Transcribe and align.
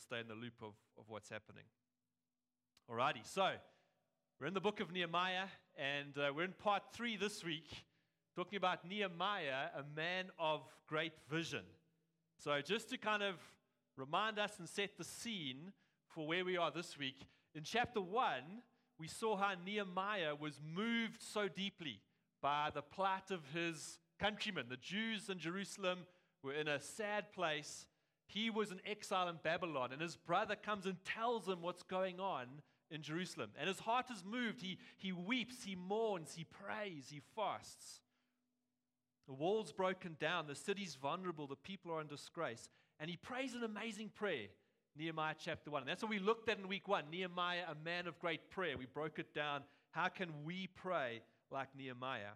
stay 0.00 0.20
in 0.20 0.28
the 0.28 0.34
loop 0.34 0.54
of, 0.62 0.72
of 0.98 1.04
what's 1.08 1.28
happening. 1.28 1.64
Alrighty, 2.90 3.24
so 3.24 3.50
we're 4.40 4.46
in 4.46 4.54
the 4.54 4.60
book 4.60 4.80
of 4.80 4.90
Nehemiah, 4.90 5.46
and 5.76 6.16
uh, 6.16 6.32
we're 6.34 6.44
in 6.44 6.54
part 6.54 6.82
three 6.94 7.16
this 7.16 7.44
week, 7.44 7.68
talking 8.34 8.56
about 8.56 8.88
Nehemiah, 8.88 9.68
a 9.76 9.84
man 9.94 10.26
of 10.38 10.62
great 10.88 11.12
vision. 11.30 11.64
So, 12.38 12.60
just 12.62 12.88
to 12.90 12.96
kind 12.96 13.22
of 13.22 13.34
remind 13.96 14.38
us 14.38 14.58
and 14.58 14.66
set 14.66 14.96
the 14.96 15.04
scene 15.04 15.72
for 16.08 16.26
where 16.26 16.44
we 16.44 16.56
are 16.56 16.70
this 16.70 16.96
week, 16.96 17.26
in 17.54 17.62
chapter 17.62 18.00
one, 18.00 18.62
we 18.98 19.06
saw 19.06 19.36
how 19.36 19.52
Nehemiah 19.64 20.34
was 20.34 20.60
moved 20.74 21.20
so 21.20 21.46
deeply 21.46 22.00
by 22.40 22.70
the 22.72 22.82
plight 22.82 23.30
of 23.30 23.40
his 23.52 23.98
countrymen. 24.18 24.66
The 24.70 24.76
Jews 24.76 25.28
in 25.28 25.38
Jerusalem 25.38 26.00
were 26.42 26.54
in 26.54 26.68
a 26.68 26.80
sad 26.80 27.32
place. 27.32 27.86
He 28.32 28.48
was 28.48 28.70
in 28.70 28.80
exile 28.86 29.28
in 29.28 29.36
Babylon, 29.42 29.90
and 29.92 30.00
his 30.00 30.16
brother 30.16 30.54
comes 30.54 30.86
and 30.86 30.96
tells 31.04 31.48
him 31.48 31.62
what's 31.62 31.82
going 31.82 32.20
on 32.20 32.46
in 32.90 33.02
Jerusalem. 33.02 33.50
And 33.58 33.68
his 33.68 33.80
heart 33.80 34.06
is 34.12 34.22
moved. 34.24 34.62
He, 34.62 34.78
he 34.98 35.10
weeps, 35.10 35.64
he 35.64 35.74
mourns, 35.74 36.34
he 36.36 36.44
prays, 36.44 37.06
he 37.10 37.20
fasts. 37.34 38.00
The 39.26 39.34
wall's 39.34 39.72
broken 39.72 40.16
down, 40.20 40.46
the 40.46 40.54
city's 40.54 40.94
vulnerable, 40.94 41.46
the 41.46 41.56
people 41.56 41.92
are 41.92 42.00
in 42.00 42.06
disgrace. 42.06 42.68
And 43.00 43.10
he 43.10 43.16
prays 43.16 43.54
an 43.54 43.64
amazing 43.64 44.10
prayer. 44.14 44.46
Nehemiah 44.96 45.34
chapter 45.38 45.70
1. 45.70 45.82
And 45.82 45.88
that's 45.88 46.02
what 46.02 46.10
we 46.10 46.18
looked 46.18 46.48
at 46.48 46.58
in 46.58 46.68
week 46.68 46.86
1. 46.86 47.04
Nehemiah, 47.10 47.62
a 47.68 47.84
man 47.84 48.06
of 48.06 48.18
great 48.18 48.50
prayer. 48.50 48.76
We 48.76 48.86
broke 48.86 49.18
it 49.18 49.34
down. 49.34 49.62
How 49.92 50.08
can 50.08 50.28
we 50.44 50.68
pray 50.68 51.22
like 51.50 51.68
Nehemiah? 51.76 52.34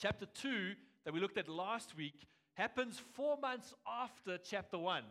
Chapter 0.00 0.26
2, 0.26 0.72
that 1.04 1.12
we 1.12 1.20
looked 1.20 1.38
at 1.38 1.48
last 1.48 1.96
week, 1.96 2.26
happens 2.58 3.00
four 3.14 3.36
months 3.40 3.72
after 3.86 4.36
chapter 4.36 4.76
1. 4.76 5.04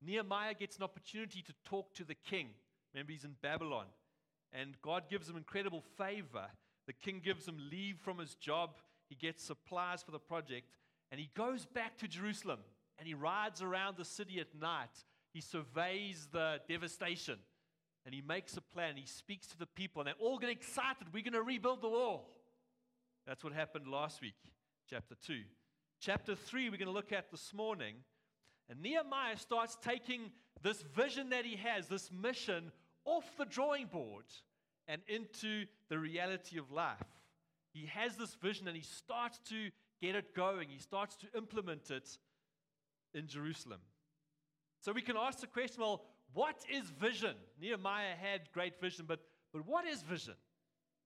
Nehemiah 0.00 0.54
gets 0.54 0.76
an 0.76 0.84
opportunity 0.84 1.42
to 1.42 1.52
talk 1.64 1.92
to 1.94 2.04
the 2.04 2.14
king. 2.14 2.50
Remember, 2.94 3.12
he's 3.12 3.24
in 3.24 3.34
Babylon. 3.42 3.86
And 4.52 4.80
God 4.80 5.04
gives 5.10 5.28
him 5.28 5.36
incredible 5.36 5.82
favor. 5.98 6.46
The 6.86 6.92
king 6.92 7.20
gives 7.22 7.48
him 7.48 7.56
leave 7.70 7.96
from 7.98 8.18
his 8.18 8.36
job. 8.36 8.76
He 9.08 9.16
gets 9.16 9.42
supplies 9.42 10.02
for 10.02 10.12
the 10.12 10.20
project. 10.20 10.68
And 11.10 11.20
he 11.20 11.30
goes 11.34 11.66
back 11.66 11.98
to 11.98 12.08
Jerusalem 12.08 12.60
and 12.98 13.08
he 13.08 13.14
rides 13.14 13.60
around 13.60 13.96
the 13.96 14.04
city 14.04 14.38
at 14.38 14.54
night. 14.58 15.04
He 15.34 15.40
surveys 15.40 16.28
the 16.30 16.60
devastation 16.68 17.38
and 18.04 18.14
he 18.14 18.20
makes 18.20 18.56
a 18.56 18.60
plan. 18.60 18.96
He 18.96 19.06
speaks 19.06 19.46
to 19.48 19.58
the 19.58 19.66
people, 19.66 20.02
and 20.02 20.08
they 20.08 20.24
all 20.24 20.38
get 20.38 20.50
excited. 20.50 21.06
We're 21.12 21.22
going 21.22 21.34
to 21.34 21.42
rebuild 21.42 21.82
the 21.82 21.88
wall. 21.88 22.28
That's 23.26 23.44
what 23.44 23.52
happened 23.52 23.86
last 23.86 24.20
week, 24.20 24.34
chapter 24.90 25.14
2. 25.24 25.42
Chapter 26.04 26.34
3, 26.34 26.68
we're 26.68 26.78
going 26.78 26.86
to 26.86 26.92
look 26.92 27.12
at 27.12 27.30
this 27.30 27.54
morning. 27.54 27.94
And 28.68 28.82
Nehemiah 28.82 29.36
starts 29.36 29.78
taking 29.80 30.32
this 30.60 30.82
vision 30.82 31.30
that 31.30 31.44
he 31.44 31.54
has, 31.54 31.86
this 31.86 32.10
mission, 32.10 32.72
off 33.04 33.36
the 33.38 33.44
drawing 33.44 33.86
board 33.86 34.24
and 34.88 35.00
into 35.06 35.64
the 35.88 36.00
reality 36.00 36.58
of 36.58 36.72
life. 36.72 36.96
He 37.72 37.86
has 37.86 38.16
this 38.16 38.34
vision 38.34 38.66
and 38.66 38.76
he 38.76 38.82
starts 38.82 39.38
to 39.50 39.70
get 40.00 40.16
it 40.16 40.34
going, 40.34 40.70
he 40.70 40.80
starts 40.80 41.14
to 41.18 41.26
implement 41.36 41.92
it 41.92 42.18
in 43.14 43.28
Jerusalem. 43.28 43.78
So 44.80 44.90
we 44.90 45.02
can 45.02 45.16
ask 45.16 45.38
the 45.38 45.46
question 45.46 45.82
well, 45.82 46.02
what 46.32 46.56
is 46.68 46.90
vision? 46.90 47.36
Nehemiah 47.60 48.16
had 48.20 48.50
great 48.52 48.80
vision, 48.80 49.04
but, 49.06 49.20
but 49.52 49.64
what 49.68 49.86
is 49.86 50.02
vision? 50.02 50.34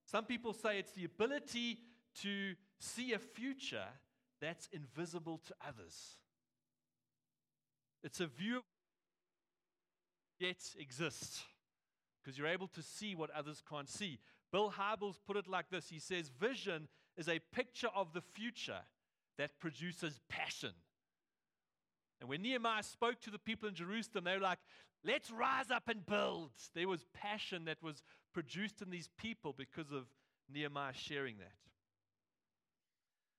Some 0.06 0.24
people 0.24 0.54
say 0.54 0.78
it's 0.78 0.92
the 0.92 1.04
ability 1.04 1.80
to 2.22 2.54
see 2.78 3.12
a 3.12 3.18
future 3.18 3.88
that's 4.40 4.68
invisible 4.72 5.40
to 5.46 5.54
others. 5.66 6.16
It's 8.02 8.20
a 8.20 8.26
view 8.26 8.62
yet 10.38 10.56
exists 10.78 11.42
because 12.22 12.38
you're 12.38 12.46
able 12.46 12.68
to 12.68 12.82
see 12.82 13.14
what 13.14 13.30
others 13.30 13.62
can't 13.68 13.88
see. 13.88 14.18
Bill 14.52 14.72
Hybels 14.76 15.16
put 15.26 15.36
it 15.36 15.48
like 15.48 15.70
this 15.70 15.88
He 15.88 15.98
says, 15.98 16.28
Vision 16.28 16.88
is 17.16 17.28
a 17.28 17.38
picture 17.52 17.88
of 17.94 18.12
the 18.12 18.20
future 18.20 18.80
that 19.38 19.58
produces 19.58 20.20
passion. 20.28 20.72
And 22.20 22.28
when 22.28 22.42
Nehemiah 22.42 22.82
spoke 22.82 23.20
to 23.22 23.30
the 23.30 23.38
people 23.38 23.68
in 23.68 23.74
Jerusalem, 23.74 24.24
they 24.24 24.34
were 24.34 24.40
like, 24.40 24.58
let's 25.04 25.30
rise 25.30 25.70
up 25.70 25.88
and 25.88 26.04
build. 26.04 26.50
There 26.74 26.88
was 26.88 27.04
passion 27.12 27.66
that 27.66 27.82
was 27.82 28.02
produced 28.32 28.80
in 28.80 28.90
these 28.90 29.10
people 29.18 29.54
because 29.56 29.92
of 29.92 30.06
Nehemiah 30.52 30.92
sharing 30.94 31.38
that. 31.38 31.65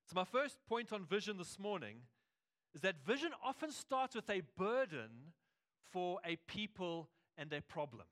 So, 0.07 0.13
my 0.15 0.23
first 0.23 0.57
point 0.69 0.93
on 0.93 1.03
vision 1.03 1.37
this 1.37 1.59
morning 1.59 1.97
is 2.73 2.79
that 2.79 3.05
vision 3.05 3.31
often 3.43 3.73
starts 3.73 4.15
with 4.15 4.29
a 4.29 4.41
burden 4.57 5.33
for 5.91 6.19
a 6.25 6.37
people 6.47 7.09
and 7.37 7.51
a 7.51 7.61
problem. 7.61 8.05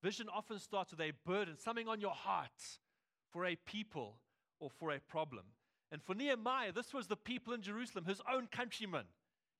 Vision 0.00 0.28
often 0.32 0.60
starts 0.60 0.92
with 0.92 1.00
a 1.00 1.12
burden, 1.26 1.56
something 1.58 1.88
on 1.88 2.00
your 2.00 2.12
heart 2.12 2.78
for 3.32 3.44
a 3.44 3.56
people 3.56 4.18
or 4.60 4.70
for 4.70 4.92
a 4.92 5.00
problem. 5.00 5.46
And 5.90 6.00
for 6.00 6.14
Nehemiah, 6.14 6.70
this 6.70 6.94
was 6.94 7.08
the 7.08 7.16
people 7.16 7.52
in 7.52 7.62
Jerusalem, 7.62 8.04
his 8.04 8.20
own 8.32 8.46
countrymen. 8.46 9.06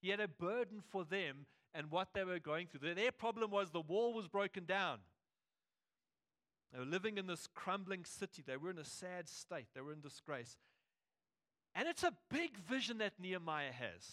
He 0.01 0.11
had 0.11 0.21
a 0.21 0.29
burden 0.29 0.81
for 0.91 1.05
them 1.05 1.47
and 1.75 1.91
what 1.91 2.09
they 2.15 2.23
were 2.23 2.39
going 2.39 2.69
through. 2.69 2.95
Their 2.95 3.11
problem 3.11 3.51
was 3.51 3.71
the 3.71 3.81
wall 3.81 4.15
was 4.15 4.29
broken 4.29 4.65
down. 4.65 4.99
They 6.73 6.79
were 6.79 6.85
living 6.85 7.19
in 7.19 7.27
this 7.27 7.49
crumbling 7.53 8.05
city. 8.05 8.45
They 8.47 8.57
were 8.57 8.71
in 8.71 8.79
a 8.79 8.85
sad 8.85 9.29
state. 9.29 9.67
They 9.75 9.81
were 9.81 9.93
in 9.93 10.01
disgrace. 10.01 10.57
And 11.75 11.89
it's 11.89 12.03
a 12.03 12.13
big 12.31 12.59
vision 12.59 12.99
that 12.99 13.15
Nehemiah 13.19 13.73
has. 13.73 14.07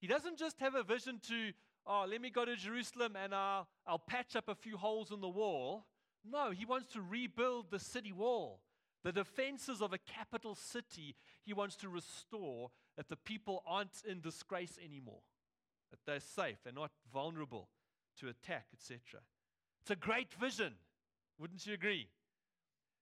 He 0.00 0.06
doesn't 0.06 0.38
just 0.38 0.60
have 0.60 0.74
a 0.74 0.82
vision 0.82 1.20
to, 1.28 1.52
oh, 1.86 2.06
let 2.08 2.20
me 2.20 2.30
go 2.30 2.44
to 2.44 2.56
Jerusalem 2.56 3.16
and 3.22 3.34
I'll, 3.34 3.66
I'll 3.86 3.98
patch 3.98 4.36
up 4.36 4.48
a 4.48 4.54
few 4.54 4.76
holes 4.76 5.10
in 5.10 5.20
the 5.20 5.28
wall. 5.28 5.86
No, 6.24 6.50
he 6.50 6.64
wants 6.64 6.92
to 6.92 7.00
rebuild 7.00 7.70
the 7.70 7.78
city 7.78 8.12
wall. 8.12 8.60
The 9.02 9.12
defenses 9.12 9.82
of 9.82 9.92
a 9.92 9.98
capital 9.98 10.54
city, 10.54 11.14
he 11.44 11.52
wants 11.52 11.76
to 11.76 11.88
restore 11.88 12.70
that 12.96 13.08
the 13.08 13.16
people 13.16 13.62
aren't 13.66 14.02
in 14.08 14.20
disgrace 14.20 14.78
anymore, 14.82 15.20
that 15.90 16.00
they're 16.06 16.20
safe, 16.20 16.56
they're 16.64 16.72
not 16.72 16.92
vulnerable 17.12 17.68
to 18.20 18.28
attack, 18.28 18.68
etc. 18.72 19.20
It's 19.82 19.90
a 19.90 19.96
great 19.96 20.32
vision, 20.32 20.72
wouldn't 21.38 21.66
you 21.66 21.74
agree? 21.74 22.08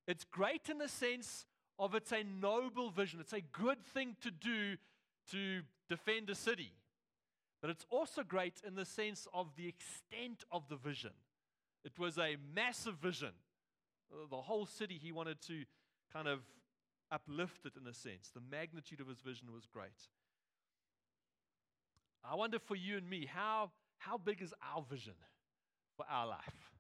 It's 0.08 0.24
great 0.24 0.68
in 0.68 0.78
the 0.78 0.88
sense 0.88 1.46
of 1.78 1.94
it's 1.94 2.12
a 2.12 2.22
noble 2.22 2.90
vision, 2.90 3.20
it's 3.20 3.32
a 3.32 3.40
good 3.40 3.84
thing 3.94 4.16
to 4.22 4.30
do 4.30 4.76
to 5.30 5.62
defend 5.88 6.30
a 6.30 6.34
city. 6.34 6.72
But 7.60 7.70
it's 7.70 7.86
also 7.90 8.22
great 8.24 8.54
in 8.66 8.74
the 8.74 8.84
sense 8.84 9.28
of 9.32 9.54
the 9.56 9.68
extent 9.68 10.44
of 10.50 10.68
the 10.68 10.76
vision. 10.76 11.12
It 11.84 11.98
was 11.98 12.18
a 12.18 12.36
massive 12.54 12.96
vision. 12.96 13.32
Uh, 14.12 14.26
the 14.30 14.36
whole 14.36 14.66
city 14.66 14.98
he 15.00 15.12
wanted 15.12 15.40
to 15.42 15.64
kind 16.12 16.28
of 16.28 16.40
uplift 17.10 17.66
it 17.66 17.74
in 17.80 17.86
a 17.86 17.94
sense. 17.94 18.30
The 18.34 18.42
magnitude 18.50 19.00
of 19.00 19.08
his 19.08 19.20
vision 19.20 19.52
was 19.52 19.66
great. 19.66 20.08
I 22.24 22.34
wonder 22.34 22.58
for 22.58 22.74
you 22.74 22.96
and 22.96 23.08
me, 23.08 23.26
how, 23.26 23.70
how 23.98 24.18
big 24.18 24.42
is 24.42 24.54
our 24.74 24.84
vision 24.88 25.14
for 25.96 26.06
our 26.10 26.26
life? 26.26 26.71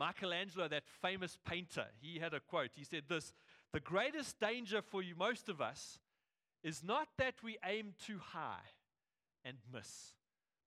Michelangelo, 0.00 0.66
that 0.66 0.84
famous 1.02 1.36
painter, 1.44 1.84
he 2.00 2.18
had 2.18 2.32
a 2.32 2.40
quote. 2.40 2.70
He 2.74 2.84
said 2.84 3.02
this 3.08 3.34
The 3.72 3.80
greatest 3.80 4.40
danger 4.40 4.80
for 4.80 5.02
you, 5.02 5.14
most 5.14 5.50
of 5.50 5.60
us, 5.60 5.98
is 6.64 6.82
not 6.82 7.06
that 7.18 7.34
we 7.44 7.58
aim 7.64 7.92
too 8.06 8.18
high 8.18 8.66
and 9.44 9.58
miss, 9.72 10.14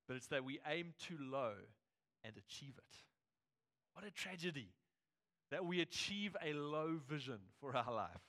but 0.07 0.15
it's 0.15 0.27
that 0.27 0.45
we 0.45 0.59
aim 0.67 0.93
too 0.99 1.17
low 1.19 1.53
and 2.23 2.33
achieve 2.37 2.75
it. 2.77 2.95
What 3.93 4.05
a 4.05 4.11
tragedy 4.11 4.69
that 5.49 5.65
we 5.65 5.81
achieve 5.81 6.35
a 6.43 6.53
low 6.53 6.99
vision 7.09 7.39
for 7.59 7.75
our 7.75 7.91
life. 7.91 8.21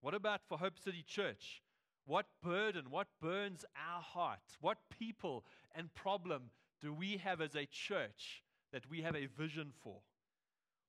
What 0.00 0.14
about 0.14 0.40
for 0.48 0.58
Hope 0.58 0.78
City 0.78 1.04
Church? 1.06 1.62
What 2.06 2.26
burden, 2.42 2.86
what 2.90 3.08
burns 3.20 3.64
our 3.76 4.02
heart? 4.02 4.38
What 4.60 4.78
people 4.98 5.44
and 5.74 5.92
problem 5.94 6.50
do 6.80 6.92
we 6.92 7.18
have 7.18 7.40
as 7.40 7.54
a 7.54 7.66
church 7.66 8.42
that 8.72 8.88
we 8.90 9.02
have 9.02 9.16
a 9.16 9.26
vision 9.26 9.72
for? 9.82 10.00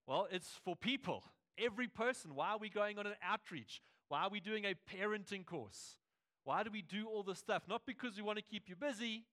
Well, 0.06 0.28
it's 0.32 0.60
for 0.64 0.76
people, 0.76 1.24
every 1.58 1.88
person. 1.88 2.36
Why 2.36 2.52
are 2.52 2.58
we 2.58 2.70
going 2.70 2.98
on 2.98 3.08
an 3.08 3.16
outreach? 3.24 3.82
Why 4.10 4.24
are 4.24 4.30
we 4.30 4.40
doing 4.40 4.66
a 4.66 4.76
parenting 4.96 5.46
course? 5.46 5.98
Why 6.44 6.64
do 6.64 6.72
we 6.72 6.82
do 6.82 7.08
all 7.08 7.24
this 7.24 7.40
stuff? 7.40 7.64
Not 7.68 7.82
because 7.86 8.16
we 8.16 8.24
want 8.24 8.38
to 8.38 8.44
keep 8.44 8.70
you 8.70 8.76
busy, 8.76 9.26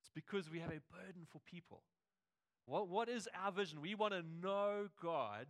it's 0.00 0.10
because 0.14 0.50
we 0.50 0.60
have 0.60 0.70
a 0.70 0.80
burden 0.92 1.26
for 1.30 1.40
people. 1.40 1.82
What, 2.66 2.88
what 2.88 3.08
is 3.08 3.28
our 3.44 3.50
vision? 3.50 3.80
We 3.80 3.94
want 3.94 4.12
to 4.12 4.22
know 4.42 4.88
God 5.02 5.46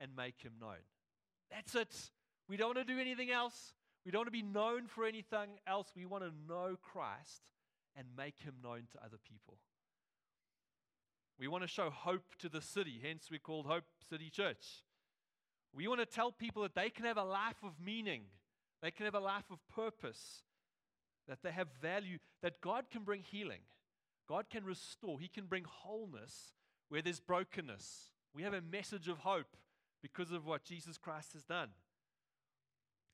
and 0.00 0.10
make 0.16 0.40
him 0.40 0.52
known. 0.60 0.82
That's 1.50 1.74
it. 1.74 2.10
We 2.48 2.56
don't 2.56 2.76
want 2.76 2.86
to 2.86 2.92
do 2.92 3.00
anything 3.00 3.30
else. 3.30 3.74
We 4.04 4.10
don't 4.10 4.20
want 4.20 4.28
to 4.28 4.32
be 4.32 4.42
known 4.42 4.86
for 4.86 5.04
anything 5.04 5.58
else. 5.66 5.88
We 5.94 6.06
want 6.06 6.24
to 6.24 6.32
know 6.48 6.76
Christ 6.82 7.42
and 8.00 8.08
make 8.16 8.40
him 8.40 8.54
known 8.64 8.88
to 8.92 9.04
other 9.04 9.18
people. 9.28 9.58
We 11.38 11.48
want 11.48 11.64
to 11.64 11.68
show 11.68 11.90
hope 11.90 12.24
to 12.38 12.48
the 12.48 12.62
city, 12.62 12.98
hence, 13.02 13.28
we're 13.30 13.38
called 13.38 13.66
Hope 13.66 13.84
City 14.08 14.30
Church. 14.30 14.82
We 15.74 15.86
want 15.86 16.00
to 16.00 16.06
tell 16.06 16.32
people 16.32 16.62
that 16.62 16.74
they 16.74 16.88
can 16.88 17.04
have 17.04 17.18
a 17.18 17.24
life 17.24 17.62
of 17.62 17.74
meaning, 17.78 18.22
they 18.82 18.90
can 18.90 19.04
have 19.04 19.14
a 19.14 19.20
life 19.20 19.50
of 19.50 19.58
purpose, 19.68 20.42
that 21.28 21.42
they 21.42 21.52
have 21.52 21.68
value, 21.82 22.16
that 22.42 22.62
God 22.62 22.86
can 22.90 23.02
bring 23.02 23.22
healing. 23.22 23.60
God 24.26 24.46
can 24.48 24.64
restore. 24.64 25.20
He 25.20 25.28
can 25.28 25.44
bring 25.44 25.64
wholeness 25.64 26.54
where 26.88 27.02
there's 27.02 27.20
brokenness. 27.20 28.12
We 28.34 28.44
have 28.44 28.54
a 28.54 28.62
message 28.62 29.08
of 29.08 29.18
hope 29.18 29.56
because 30.02 30.30
of 30.30 30.46
what 30.46 30.64
Jesus 30.64 30.96
Christ 30.96 31.34
has 31.34 31.44
done. 31.44 31.68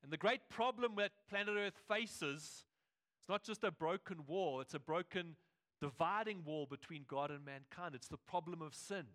And 0.02 0.12
the 0.12 0.16
great 0.16 0.48
problem 0.48 0.92
that 0.98 1.12
planet 1.28 1.56
Earth 1.58 1.80
faces 1.88 2.64
it's 3.26 3.28
not 3.28 3.42
just 3.42 3.64
a 3.64 3.72
broken 3.72 4.18
wall, 4.28 4.60
it's 4.60 4.74
a 4.74 4.78
broken 4.78 5.34
dividing 5.80 6.44
wall 6.44 6.64
between 6.64 7.04
God 7.08 7.32
and 7.32 7.44
mankind. 7.44 7.96
It's 7.96 8.06
the 8.06 8.16
problem 8.16 8.62
of 8.62 8.72
sin. 8.72 9.06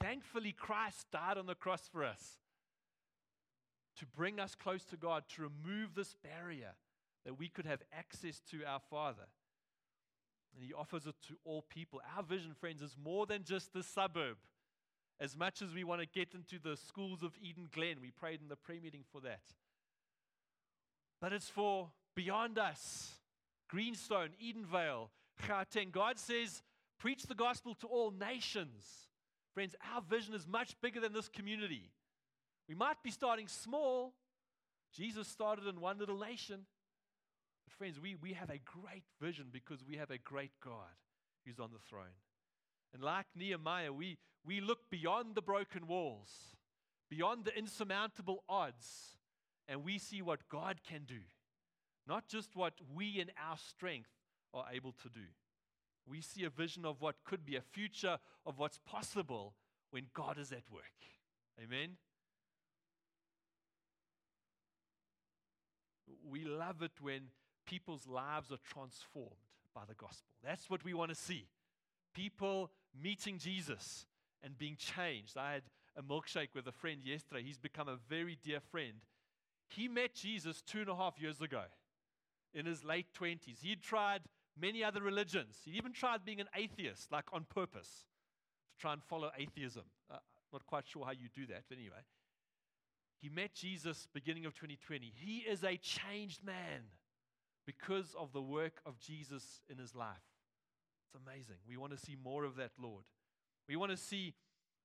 Thankfully, 0.00 0.50
Christ 0.50 1.06
died 1.12 1.38
on 1.38 1.46
the 1.46 1.54
cross 1.54 1.88
for 1.92 2.02
us 2.02 2.40
to 3.96 4.06
bring 4.06 4.40
us 4.40 4.56
close 4.56 4.82
to 4.86 4.96
God, 4.96 5.22
to 5.36 5.42
remove 5.42 5.94
this 5.94 6.16
barrier 6.20 6.72
that 7.24 7.38
we 7.38 7.46
could 7.46 7.64
have 7.64 7.80
access 7.96 8.40
to 8.50 8.64
our 8.64 8.80
Father. 8.90 9.28
And 10.52 10.64
He 10.64 10.74
offers 10.74 11.06
it 11.06 11.14
to 11.28 11.34
all 11.44 11.62
people. 11.62 12.00
Our 12.16 12.24
vision, 12.24 12.54
friends, 12.58 12.82
is 12.82 12.96
more 13.00 13.24
than 13.24 13.44
just 13.44 13.72
the 13.72 13.84
suburb. 13.84 14.38
As 15.20 15.36
much 15.36 15.62
as 15.62 15.72
we 15.72 15.84
want 15.84 16.00
to 16.00 16.08
get 16.08 16.34
into 16.34 16.58
the 16.60 16.76
schools 16.76 17.22
of 17.22 17.34
Eden 17.40 17.68
Glen, 17.72 17.98
we 18.02 18.10
prayed 18.10 18.40
in 18.42 18.48
the 18.48 18.56
prayer 18.56 18.80
meeting 18.82 19.04
for 19.12 19.20
that. 19.20 19.42
But 21.20 21.32
it's 21.32 21.48
for 21.48 21.90
beyond 22.14 22.58
us 22.58 23.14
Greenstone, 23.68 24.30
Edenvale, 24.40 25.08
Gauteng. 25.48 25.90
God 25.90 26.18
says, 26.18 26.62
preach 26.98 27.24
the 27.24 27.34
gospel 27.34 27.74
to 27.76 27.86
all 27.88 28.12
nations. 28.12 28.84
Friends, 29.52 29.74
our 29.92 30.00
vision 30.00 30.34
is 30.34 30.46
much 30.46 30.80
bigger 30.80 31.00
than 31.00 31.12
this 31.12 31.28
community. 31.28 31.90
We 32.68 32.74
might 32.74 33.02
be 33.02 33.10
starting 33.10 33.48
small. 33.48 34.14
Jesus 34.92 35.26
started 35.28 35.66
in 35.66 35.80
one 35.80 35.98
little 35.98 36.18
nation. 36.18 36.66
But, 37.66 37.74
friends, 37.76 38.00
we, 38.00 38.14
we 38.14 38.34
have 38.34 38.50
a 38.50 38.60
great 38.64 39.04
vision 39.20 39.46
because 39.52 39.84
we 39.84 39.96
have 39.96 40.10
a 40.10 40.18
great 40.18 40.52
God 40.62 40.94
who's 41.44 41.58
on 41.58 41.70
the 41.72 41.80
throne. 41.88 42.14
And 42.92 43.02
like 43.02 43.26
Nehemiah, 43.34 43.92
we, 43.92 44.18
we 44.46 44.60
look 44.60 44.90
beyond 44.90 45.34
the 45.34 45.42
broken 45.42 45.86
walls, 45.88 46.30
beyond 47.10 47.44
the 47.44 47.58
insurmountable 47.58 48.44
odds, 48.48 49.16
and 49.66 49.82
we 49.82 49.98
see 49.98 50.22
what 50.22 50.48
God 50.48 50.80
can 50.88 51.02
do, 51.06 51.20
not 52.06 52.28
just 52.28 52.54
what 52.54 52.74
we 52.94 53.20
in 53.20 53.30
our 53.48 53.56
strength 53.56 54.10
are 54.52 54.66
able 54.72 54.92
to 55.02 55.08
do. 55.08 55.26
We 56.06 56.20
see 56.20 56.44
a 56.44 56.50
vision 56.50 56.84
of 56.84 57.00
what 57.00 57.16
could 57.24 57.46
be 57.46 57.56
a 57.56 57.62
future 57.62 58.18
of 58.44 58.58
what's 58.58 58.78
possible 58.86 59.54
when 59.90 60.06
God 60.12 60.38
is 60.38 60.52
at 60.52 60.64
work. 60.70 60.82
Amen. 61.62 61.96
We 66.28 66.44
love 66.44 66.82
it 66.82 66.92
when 67.00 67.22
people's 67.66 68.06
lives 68.06 68.52
are 68.52 68.58
transformed 68.62 69.30
by 69.74 69.82
the 69.88 69.94
gospel. 69.94 70.28
That's 70.44 70.68
what 70.68 70.84
we 70.84 70.94
want 70.94 71.10
to 71.10 71.14
see. 71.14 71.46
People 72.14 72.70
meeting 73.02 73.38
Jesus 73.38 74.06
and 74.42 74.56
being 74.58 74.76
changed. 74.76 75.36
I 75.36 75.54
had 75.54 75.62
a 75.96 76.02
milkshake 76.02 76.54
with 76.54 76.66
a 76.66 76.72
friend 76.72 77.00
yesterday. 77.02 77.42
He's 77.42 77.58
become 77.58 77.88
a 77.88 77.96
very 78.08 78.36
dear 78.42 78.60
friend. 78.60 78.94
He 79.68 79.88
met 79.88 80.14
Jesus 80.14 80.60
two 80.60 80.80
and 80.80 80.88
a 80.90 80.96
half 80.96 81.18
years 81.18 81.40
ago 81.40 81.62
in 82.54 82.66
his 82.66 82.84
late 82.84 83.06
20s. 83.18 83.62
He'd 83.62 83.82
tried 83.82 84.22
many 84.58 84.84
other 84.84 85.02
religions. 85.02 85.56
He 85.64 85.72
even 85.72 85.92
tried 85.92 86.24
being 86.24 86.40
an 86.40 86.48
atheist, 86.54 87.10
like 87.10 87.24
on 87.32 87.44
purpose, 87.44 88.06
to 88.70 88.80
try 88.80 88.92
and 88.92 89.02
follow 89.02 89.30
atheism. 89.36 89.84
Uh, 90.10 90.18
not 90.52 90.66
quite 90.66 90.86
sure 90.86 91.04
how 91.04 91.12
you 91.12 91.28
do 91.34 91.46
that, 91.46 91.64
but 91.68 91.78
anyway. 91.78 92.04
He 93.20 93.28
met 93.28 93.54
Jesus 93.54 94.06
beginning 94.12 94.44
of 94.44 94.54
2020. 94.54 95.12
He 95.16 95.38
is 95.38 95.64
a 95.64 95.76
changed 95.76 96.44
man 96.44 96.82
because 97.66 98.14
of 98.18 98.32
the 98.32 98.42
work 98.42 98.80
of 98.84 98.98
Jesus 98.98 99.60
in 99.68 99.78
his 99.78 99.94
life. 99.94 100.16
It's 101.06 101.22
amazing. 101.26 101.56
We 101.68 101.76
want 101.76 101.92
to 101.92 101.98
see 101.98 102.16
more 102.22 102.44
of 102.44 102.56
that, 102.56 102.72
Lord. 102.80 103.04
We 103.68 103.76
want 103.76 103.92
to 103.92 103.96
see 103.96 104.34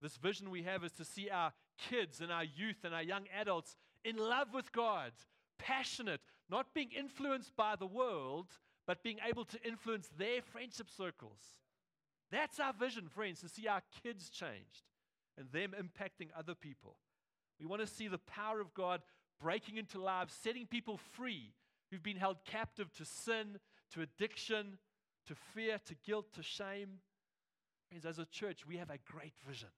this 0.02 0.16
vision 0.16 0.50
we 0.50 0.64
have 0.64 0.84
is 0.84 0.94
to 0.94 1.06
see 1.06 1.30
our 1.30 1.52
kids 1.78 2.22
and 2.22 2.32
our 2.32 2.44
youth 2.44 2.84
and 2.84 2.94
our 2.94 3.04
young 3.04 3.26
adults 3.38 3.76
in 4.04 4.18
love 4.18 4.54
with 4.54 4.72
God, 4.72 5.12
passionate, 5.58 6.22
not 6.50 6.74
being 6.74 6.90
influenced 6.98 7.56
by 7.56 7.76
the 7.76 7.86
world, 7.86 8.48
but 8.88 9.04
being 9.04 9.20
able 9.28 9.46
to 9.46 9.64
influence 9.64 10.10
their 10.18 10.42
friendship 10.42 10.88
circles. 10.90 11.40
That's 12.32 12.60
our 12.60 12.74
vision, 12.74 13.08
friends, 13.08 13.42
to 13.42 13.50
see 13.50 13.68
our 13.68 13.82
kids 14.04 14.30
changed 14.30 14.84
and 15.38 15.52
them 15.52 15.74
impacting 15.80 16.30
other 16.38 16.56
people. 16.56 16.98
We 17.60 17.66
want 17.66 17.82
to 17.82 17.88
see 17.88 18.08
the 18.08 18.18
power 18.18 18.60
of 18.60 18.74
God 18.74 19.02
breaking 19.42 19.78
into 19.78 20.02
lives, 20.02 20.34
setting 20.34 20.66
people 20.66 21.00
free 21.14 21.54
who've 21.90 22.04
been 22.04 22.18
held 22.18 22.38
captive 22.46 22.92
to 22.94 23.06
sin, 23.06 23.60
to 23.94 24.02
addiction, 24.02 24.78
to 25.28 25.36
fear, 25.54 25.80
to 25.86 25.96
guilt, 26.06 26.28
to 26.34 26.44
shame. 26.44 27.00
Friends, 27.90 28.06
as 28.06 28.20
a 28.20 28.26
church, 28.26 28.66
we 28.68 28.78
have 28.78 28.90
a 28.90 29.00
great 29.12 29.34
vision. 29.48 29.70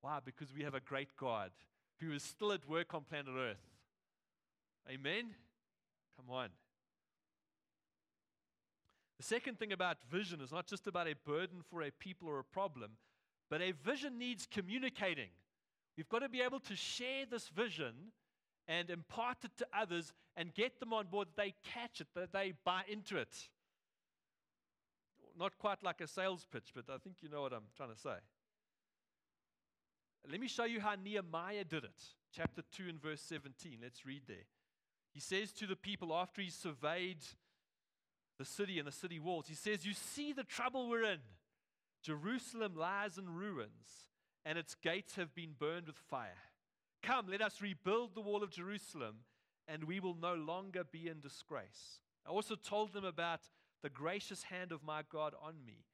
Why? 0.00 0.18
Because 0.24 0.52
we 0.54 0.64
have 0.64 0.74
a 0.74 0.80
great 0.80 1.16
God 1.16 1.50
who 2.00 2.12
is 2.12 2.22
still 2.22 2.52
at 2.52 2.68
work 2.68 2.94
on 2.94 3.02
planet 3.02 3.34
Earth. 3.36 3.62
Amen? 4.90 5.34
Come 6.16 6.34
on. 6.34 6.48
The 9.18 9.24
second 9.24 9.58
thing 9.58 9.72
about 9.72 9.98
vision 10.10 10.40
is 10.40 10.50
not 10.50 10.66
just 10.66 10.86
about 10.86 11.06
a 11.06 11.14
burden 11.24 11.62
for 11.70 11.82
a 11.82 11.90
people 11.92 12.28
or 12.28 12.40
a 12.40 12.44
problem, 12.44 12.92
but 13.48 13.62
a 13.62 13.70
vision 13.70 14.18
needs 14.18 14.48
communicating. 14.50 15.28
We've 15.96 16.08
got 16.08 16.20
to 16.20 16.28
be 16.28 16.40
able 16.40 16.60
to 16.60 16.74
share 16.74 17.24
this 17.30 17.48
vision 17.48 18.12
and 18.66 18.90
impart 18.90 19.38
it 19.44 19.52
to 19.58 19.66
others 19.76 20.12
and 20.36 20.54
get 20.54 20.80
them 20.80 20.92
on 20.92 21.06
board 21.06 21.28
that 21.28 21.42
they 21.42 21.54
catch 21.72 22.00
it, 22.00 22.08
that 22.14 22.32
they 22.32 22.54
buy 22.64 22.82
into 22.90 23.16
it. 23.16 23.48
Not 25.38 25.56
quite 25.58 25.82
like 25.82 26.00
a 26.00 26.06
sales 26.06 26.46
pitch, 26.50 26.72
but 26.74 26.84
I 26.92 26.98
think 26.98 27.16
you 27.20 27.28
know 27.28 27.42
what 27.42 27.52
I'm 27.52 27.68
trying 27.76 27.92
to 27.92 27.98
say. 27.98 28.16
Let 30.30 30.40
me 30.40 30.48
show 30.48 30.64
you 30.64 30.80
how 30.80 30.94
Nehemiah 30.94 31.64
did 31.64 31.84
it. 31.84 32.02
Chapter 32.34 32.62
2 32.76 32.88
and 32.88 33.02
verse 33.02 33.20
17. 33.20 33.78
Let's 33.82 34.06
read 34.06 34.22
there. 34.26 34.46
He 35.12 35.20
says 35.20 35.52
to 35.52 35.66
the 35.66 35.76
people 35.76 36.14
after 36.14 36.40
he 36.40 36.50
surveyed 36.50 37.18
the 38.38 38.44
city 38.44 38.78
and 38.78 38.88
the 38.88 38.92
city 38.92 39.18
walls, 39.18 39.46
he 39.48 39.54
says, 39.54 39.84
You 39.84 39.92
see 39.92 40.32
the 40.32 40.44
trouble 40.44 40.88
we're 40.88 41.04
in. 41.04 41.20
Jerusalem 42.02 42.74
lies 42.74 43.18
in 43.18 43.28
ruins, 43.28 44.08
and 44.44 44.58
its 44.58 44.74
gates 44.74 45.14
have 45.14 45.34
been 45.34 45.54
burned 45.58 45.86
with 45.86 45.96
fire. 45.96 46.50
Come, 47.02 47.26
let 47.28 47.42
us 47.42 47.62
rebuild 47.62 48.14
the 48.14 48.20
wall 48.20 48.42
of 48.42 48.50
Jerusalem, 48.50 49.16
and 49.68 49.84
we 49.84 50.00
will 50.00 50.16
no 50.16 50.34
longer 50.34 50.82
be 50.84 51.08
in 51.08 51.20
disgrace. 51.20 52.00
I 52.26 52.30
also 52.30 52.54
told 52.54 52.92
them 52.92 53.04
about 53.04 53.40
the 53.82 53.90
gracious 53.90 54.44
hand 54.44 54.72
of 54.72 54.82
my 54.82 55.02
God 55.10 55.34
on 55.40 55.54
me 55.64 55.84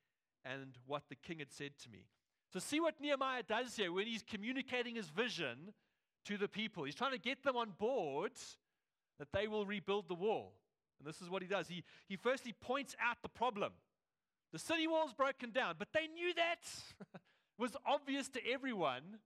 and 0.44 0.78
what 0.86 1.04
the 1.08 1.16
king 1.16 1.38
had 1.40 1.52
said 1.52 1.72
to 1.82 1.90
me. 1.90 2.06
So, 2.52 2.58
see 2.58 2.80
what 2.80 3.00
Nehemiah 3.00 3.42
does 3.42 3.76
here 3.76 3.92
when 3.92 4.06
he's 4.06 4.22
communicating 4.22 4.94
his 4.94 5.08
vision 5.08 5.74
to 6.24 6.38
the 6.38 6.48
people. 6.48 6.84
He's 6.84 6.94
trying 6.94 7.12
to 7.12 7.18
get 7.18 7.42
them 7.42 7.56
on 7.56 7.72
board 7.78 8.32
that 9.18 9.28
they 9.32 9.48
will 9.48 9.66
rebuild 9.66 10.08
the 10.08 10.14
wall. 10.14 10.52
And 10.98 11.06
this 11.06 11.20
is 11.20 11.30
what 11.30 11.42
he 11.42 11.48
does. 11.48 11.68
He, 11.68 11.84
he 12.08 12.16
firstly 12.16 12.54
points 12.60 12.96
out 13.00 13.18
the 13.22 13.28
problem. 13.28 13.72
The 14.52 14.58
city 14.58 14.86
wall's 14.86 15.12
broken 15.12 15.50
down, 15.50 15.74
but 15.78 15.88
they 15.92 16.06
knew 16.06 16.34
that. 16.34 16.58
it 17.14 17.20
was 17.58 17.76
obvious 17.86 18.28
to 18.30 18.40
everyone. 18.50 19.18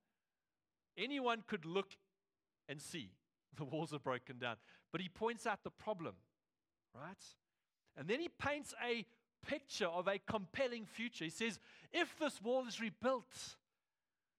Anyone 0.98 1.42
could 1.46 1.64
look 1.64 1.96
and 2.68 2.80
see 2.80 3.10
the 3.56 3.64
walls 3.64 3.92
are 3.92 3.98
broken 3.98 4.38
down. 4.38 4.56
But 4.90 5.00
he 5.00 5.08
points 5.08 5.46
out 5.46 5.62
the 5.64 5.70
problem, 5.70 6.14
right? 6.94 7.16
And 7.96 8.08
then 8.08 8.20
he 8.20 8.28
paints 8.28 8.74
a 8.84 9.06
picture 9.46 9.86
of 9.86 10.08
a 10.08 10.18
compelling 10.18 10.86
future. 10.86 11.24
He 11.24 11.30
says, 11.30 11.58
if 11.92 12.18
this 12.18 12.40
wall 12.42 12.66
is 12.66 12.80
rebuilt, 12.80 13.56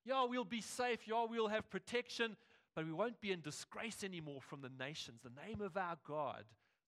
yeah, 0.05 0.25
we'll 0.25 0.43
be 0.43 0.61
safe. 0.61 0.99
Yeah, 1.07 1.25
we'll 1.29 1.47
have 1.47 1.69
protection, 1.69 2.35
but 2.75 2.85
we 2.85 2.93
won't 2.93 3.21
be 3.21 3.31
in 3.31 3.41
disgrace 3.41 4.03
anymore 4.03 4.41
from 4.41 4.61
the 4.61 4.71
nations. 4.79 5.21
The 5.23 5.47
name 5.47 5.61
of 5.61 5.77
our 5.77 5.97
God 6.07 6.43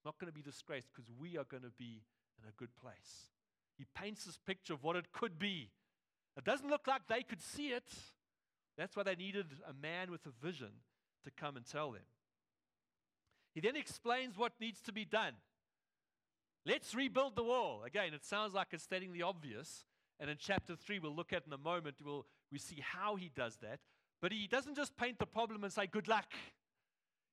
not 0.06 0.20
going 0.20 0.32
to 0.32 0.36
be 0.36 0.44
disgraced 0.44 0.88
because 0.94 1.10
we 1.20 1.38
are 1.38 1.44
going 1.44 1.64
to 1.64 1.72
be 1.78 2.04
in 2.42 2.48
a 2.48 2.54
good 2.58 2.76
place. 2.80 3.32
He 3.78 3.86
paints 3.96 4.26
this 4.26 4.38
picture 4.46 4.74
of 4.74 4.84
what 4.84 4.96
it 4.96 5.12
could 5.12 5.40
be. 5.40 5.72
It 6.38 6.46
doesn't 6.46 6.70
look 6.70 6.88
like 6.88 7.08
they 7.08 7.24
could 7.24 7.42
see 7.42 7.70
it. 7.70 7.92
That's 8.78 8.96
why 8.96 9.04
they 9.04 9.16
needed 9.16 9.48
a 9.68 9.74
man 9.74 10.12
with 10.12 10.26
a 10.26 10.46
vision 10.46 10.70
to 11.24 11.32
come 11.32 11.58
and 11.58 11.66
tell 11.66 11.92
them. 11.92 12.04
He 13.54 13.62
then 13.62 13.76
explains 13.76 14.38
what 14.38 14.54
needs 14.60 14.82
to 14.82 14.92
be 14.92 15.06
done. 15.06 15.34
Let's 16.66 16.94
rebuild 16.94 17.36
the 17.36 17.44
wall. 17.44 17.84
Again, 17.86 18.14
it 18.14 18.26
sounds 18.26 18.54
like 18.54 18.68
it's 18.72 18.84
stating 18.84 19.14
the 19.14 19.24
obvious. 19.24 19.86
And 20.20 20.30
in 20.30 20.38
chapter 20.40 20.76
3, 20.76 21.00
we'll 21.00 21.16
look 21.16 21.34
at 21.34 21.44
in 21.48 21.54
a 21.54 21.58
moment, 21.58 21.96
we'll, 22.04 22.26
we 22.52 22.60
see 22.60 22.82
how 22.82 23.16
he 23.16 23.32
does 23.34 23.58
that. 23.58 23.80
But 24.26 24.32
he 24.32 24.48
doesn't 24.48 24.76
just 24.76 24.98
paint 24.98 25.20
the 25.20 25.28
problem 25.28 25.64
and 25.64 25.72
say, 25.72 25.86
good 25.86 26.08
luck. 26.08 26.26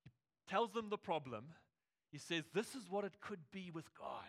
He 0.05 0.11
tells 0.47 0.73
them 0.73 0.91
the 0.91 0.99
problem. 0.99 1.47
He 2.11 2.19
says, 2.19 2.45
this 2.53 2.75
is 2.75 2.91
what 2.91 3.03
it 3.03 3.15
could 3.19 3.39
be 3.51 3.71
with 3.73 3.87
God. 3.95 4.29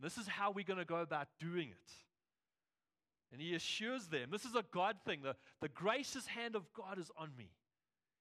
This 0.00 0.18
is 0.18 0.26
how 0.26 0.50
we're 0.50 0.64
going 0.64 0.80
to 0.80 0.84
go 0.84 0.96
about 0.96 1.28
doing 1.38 1.68
it. 1.68 1.92
And 3.30 3.40
he 3.40 3.54
assures 3.54 4.08
them, 4.08 4.30
this 4.32 4.44
is 4.44 4.56
a 4.56 4.64
God 4.72 4.96
thing. 5.06 5.20
The, 5.22 5.36
the 5.60 5.68
gracious 5.68 6.26
hand 6.26 6.56
of 6.56 6.64
God 6.72 6.98
is 6.98 7.12
on 7.16 7.30
me. 7.38 7.52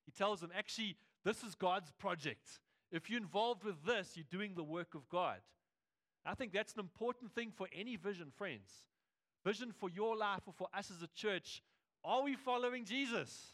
He 0.05 0.11
tells 0.11 0.41
them, 0.41 0.51
actually, 0.55 0.95
this 1.23 1.43
is 1.43 1.55
God's 1.55 1.89
project. 1.97 2.59
If 2.91 3.09
you're 3.09 3.19
involved 3.19 3.63
with 3.63 3.83
this, 3.87 4.11
you're 4.13 4.25
doing 4.29 4.53
the 4.53 4.63
work 4.63 4.93
of 4.93 5.09
God. 5.09 5.39
I 6.27 6.35
think 6.35 6.53
that's 6.53 6.73
an 6.73 6.79
important 6.79 7.33
thing 7.33 7.51
for 7.57 7.67
any 7.75 7.95
vision, 7.95 8.27
friends. 8.37 8.69
Vision 9.43 9.71
for 9.71 9.89
your 9.89 10.15
life 10.15 10.41
or 10.45 10.53
for 10.55 10.67
us 10.77 10.91
as 10.95 11.01
a 11.01 11.09
church. 11.15 11.63
Are 12.05 12.21
we 12.21 12.35
following 12.35 12.85
Jesus? 12.85 13.47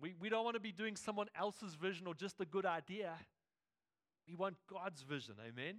We, 0.00 0.14
we 0.20 0.28
don't 0.28 0.44
want 0.44 0.54
to 0.54 0.60
be 0.60 0.70
doing 0.70 0.96
someone 0.96 1.26
else's 1.38 1.74
vision 1.74 2.06
or 2.06 2.14
just 2.14 2.40
a 2.40 2.44
good 2.44 2.64
idea. 2.64 3.10
We 4.28 4.36
want 4.36 4.56
God's 4.70 5.02
vision. 5.02 5.34
Amen? 5.40 5.76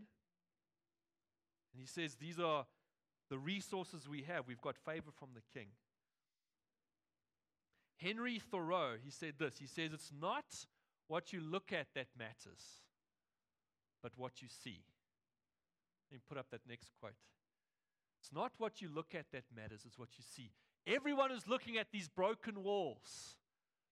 And 1.71 1.79
he 1.79 1.85
says, 1.85 2.15
These 2.15 2.39
are 2.39 2.65
the 3.29 3.37
resources 3.37 4.07
we 4.07 4.23
have. 4.23 4.45
We've 4.47 4.61
got 4.61 4.77
favor 4.77 5.11
from 5.17 5.29
the 5.33 5.41
king. 5.57 5.69
Henry 7.95 8.39
Thoreau, 8.39 8.95
he 9.01 9.09
said 9.09 9.35
this. 9.39 9.57
He 9.57 9.67
says, 9.67 9.93
It's 9.93 10.11
not 10.19 10.45
what 11.07 11.31
you 11.31 11.39
look 11.39 11.71
at 11.71 11.87
that 11.95 12.07
matters, 12.17 12.81
but 14.01 14.11
what 14.17 14.41
you 14.41 14.49
see. 14.49 14.83
Let 16.11 16.17
me 16.17 16.21
put 16.27 16.37
up 16.37 16.47
that 16.51 16.61
next 16.67 16.91
quote. 16.99 17.13
It's 18.19 18.33
not 18.33 18.51
what 18.57 18.81
you 18.81 18.89
look 18.93 19.15
at 19.15 19.25
that 19.31 19.45
matters, 19.55 19.81
it's 19.85 19.97
what 19.97 20.09
you 20.17 20.23
see. 20.35 20.51
Everyone 20.85 21.31
is 21.31 21.47
looking 21.47 21.77
at 21.77 21.87
these 21.91 22.09
broken 22.09 22.63
walls, 22.63 23.35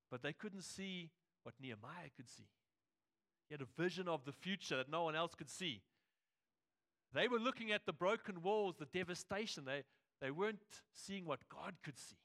but 0.10 0.22
they 0.22 0.34
couldn't 0.34 0.64
see 0.64 1.10
what 1.44 1.56
Nehemiah 1.62 2.10
could 2.16 2.30
see. 2.30 2.48
He 3.48 3.54
had 3.54 3.62
a 3.62 3.82
vision 3.82 4.08
of 4.08 4.26
the 4.26 4.32
future 4.32 4.78
that 4.78 4.90
no 4.90 5.04
one 5.04 5.16
else 5.16 5.34
could 5.36 5.50
see. 5.50 5.82
They 7.14 7.28
were 7.28 7.40
looking 7.40 7.72
at 7.72 7.86
the 7.86 7.94
broken 7.94 8.42
walls, 8.42 8.76
the 8.78 8.86
devastation. 8.86 9.66
They, 9.66 9.84
they 10.22 10.32
weren't 10.32 10.60
seeing 10.94 11.26
what 11.26 11.40
God 11.50 11.74
could 11.84 11.98
see. 11.98 12.16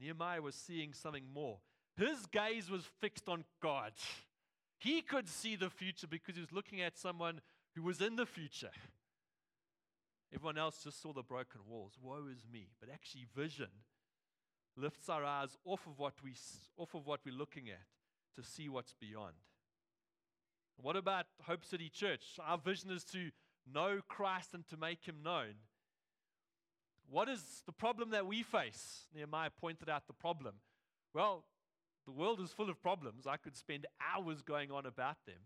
Nehemiah 0.00 0.42
was 0.42 0.54
seeing 0.54 0.92
something 0.92 1.24
more. 1.32 1.58
His 1.96 2.26
gaze 2.26 2.70
was 2.70 2.84
fixed 3.00 3.28
on 3.28 3.44
God. 3.60 3.92
He 4.78 5.02
could 5.02 5.28
see 5.28 5.56
the 5.56 5.70
future 5.70 6.06
because 6.06 6.36
he 6.36 6.40
was 6.40 6.52
looking 6.52 6.80
at 6.80 6.96
someone 6.96 7.40
who 7.74 7.82
was 7.82 8.00
in 8.00 8.16
the 8.16 8.26
future. 8.26 8.70
Everyone 10.34 10.58
else 10.58 10.82
just 10.82 11.00
saw 11.00 11.12
the 11.12 11.22
broken 11.22 11.60
walls. 11.66 11.94
Woe 12.00 12.26
is 12.30 12.44
me. 12.52 12.68
But 12.80 12.90
actually, 12.92 13.26
vision 13.34 13.70
lifts 14.76 15.08
our 15.08 15.24
eyes 15.24 15.56
off 15.64 15.86
of 15.86 15.98
what, 15.98 16.14
we, 16.22 16.34
off 16.76 16.94
of 16.94 17.06
what 17.06 17.20
we're 17.24 17.34
looking 17.34 17.68
at 17.68 17.86
to 18.36 18.42
see 18.42 18.68
what's 18.68 18.94
beyond. 19.00 19.34
What 20.76 20.96
about 20.96 21.26
Hope 21.42 21.64
City 21.64 21.88
Church? 21.88 22.38
Our 22.44 22.58
vision 22.58 22.90
is 22.90 23.04
to 23.04 23.30
know 23.72 24.00
Christ 24.06 24.54
and 24.54 24.66
to 24.68 24.76
make 24.76 25.04
him 25.04 25.16
known. 25.24 25.54
What 27.10 27.28
is 27.28 27.62
the 27.66 27.72
problem 27.72 28.10
that 28.10 28.26
we 28.26 28.42
face? 28.42 29.06
Nehemiah 29.14 29.50
pointed 29.58 29.88
out 29.88 30.06
the 30.06 30.12
problem. 30.12 30.56
Well, 31.14 31.44
the 32.04 32.12
world 32.12 32.40
is 32.40 32.52
full 32.52 32.70
of 32.70 32.80
problems. 32.82 33.26
I 33.26 33.38
could 33.38 33.56
spend 33.56 33.86
hours 34.14 34.42
going 34.42 34.70
on 34.70 34.86
about 34.86 35.16
them. 35.26 35.40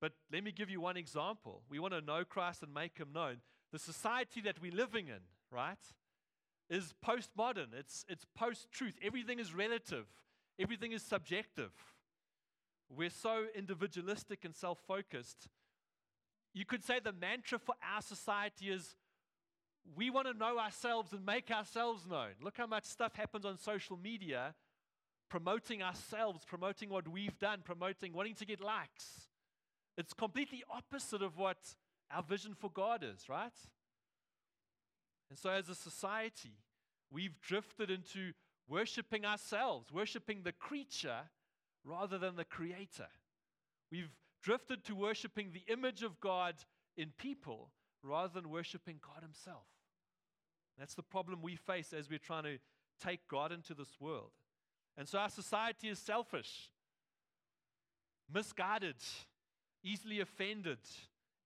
But 0.00 0.12
let 0.32 0.42
me 0.42 0.50
give 0.50 0.68
you 0.68 0.80
one 0.80 0.96
example. 0.96 1.62
We 1.68 1.78
want 1.78 1.94
to 1.94 2.00
know 2.00 2.24
Christ 2.24 2.62
and 2.62 2.74
make 2.74 2.98
him 2.98 3.08
known. 3.14 3.36
The 3.72 3.78
society 3.78 4.40
that 4.42 4.60
we're 4.60 4.72
living 4.72 5.08
in, 5.08 5.20
right, 5.50 5.78
is 6.68 6.94
postmodern. 7.04 7.68
It's, 7.78 8.04
it's 8.08 8.24
post 8.36 8.70
truth. 8.70 8.98
Everything 9.02 9.38
is 9.38 9.54
relative, 9.54 10.06
everything 10.58 10.92
is 10.92 11.02
subjective. 11.02 11.72
We're 12.94 13.10
so 13.10 13.46
individualistic 13.54 14.44
and 14.44 14.54
self 14.54 14.78
focused. 14.86 15.48
You 16.52 16.66
could 16.66 16.84
say 16.84 17.00
the 17.02 17.12
mantra 17.12 17.58
for 17.58 17.74
our 17.94 18.02
society 18.02 18.68
is 18.70 18.94
we 19.96 20.10
want 20.10 20.26
to 20.26 20.34
know 20.34 20.58
ourselves 20.58 21.14
and 21.14 21.24
make 21.24 21.50
ourselves 21.50 22.06
known. 22.06 22.32
Look 22.42 22.58
how 22.58 22.66
much 22.66 22.84
stuff 22.84 23.14
happens 23.14 23.46
on 23.46 23.56
social 23.56 23.96
media 23.96 24.54
promoting 25.32 25.82
ourselves, 25.82 26.44
promoting 26.44 26.90
what 26.90 27.08
we've 27.08 27.38
done, 27.38 27.60
promoting 27.64 28.12
wanting 28.12 28.34
to 28.34 28.44
get 28.44 28.60
likes. 28.60 29.28
It's 29.96 30.12
completely 30.12 30.62
opposite 30.70 31.22
of 31.22 31.38
what 31.38 31.56
our 32.14 32.22
vision 32.22 32.54
for 32.54 32.70
God 32.70 33.02
is, 33.02 33.28
right? 33.28 33.52
And 35.30 35.38
so, 35.38 35.50
as 35.50 35.68
a 35.68 35.74
society, 35.74 36.58
we've 37.10 37.40
drifted 37.40 37.90
into 37.90 38.32
worshiping 38.68 39.24
ourselves, 39.24 39.90
worshiping 39.92 40.42
the 40.44 40.52
creature 40.52 41.30
rather 41.84 42.18
than 42.18 42.36
the 42.36 42.44
creator. 42.44 43.08
We've 43.90 44.10
drifted 44.42 44.84
to 44.84 44.94
worshiping 44.94 45.52
the 45.52 45.72
image 45.72 46.02
of 46.02 46.20
God 46.20 46.54
in 46.96 47.12
people 47.16 47.70
rather 48.02 48.32
than 48.32 48.50
worshiping 48.50 48.96
God 49.00 49.22
Himself. 49.22 49.66
That's 50.78 50.94
the 50.94 51.02
problem 51.02 51.40
we 51.42 51.56
face 51.56 51.92
as 51.92 52.08
we're 52.08 52.18
trying 52.18 52.44
to 52.44 52.58
take 53.02 53.26
God 53.28 53.52
into 53.52 53.74
this 53.74 54.00
world. 54.00 54.32
And 54.96 55.08
so 55.08 55.18
our 55.18 55.30
society 55.30 55.88
is 55.88 55.98
selfish, 55.98 56.70
misguided, 58.32 58.96
easily 59.82 60.20
offended, 60.20 60.78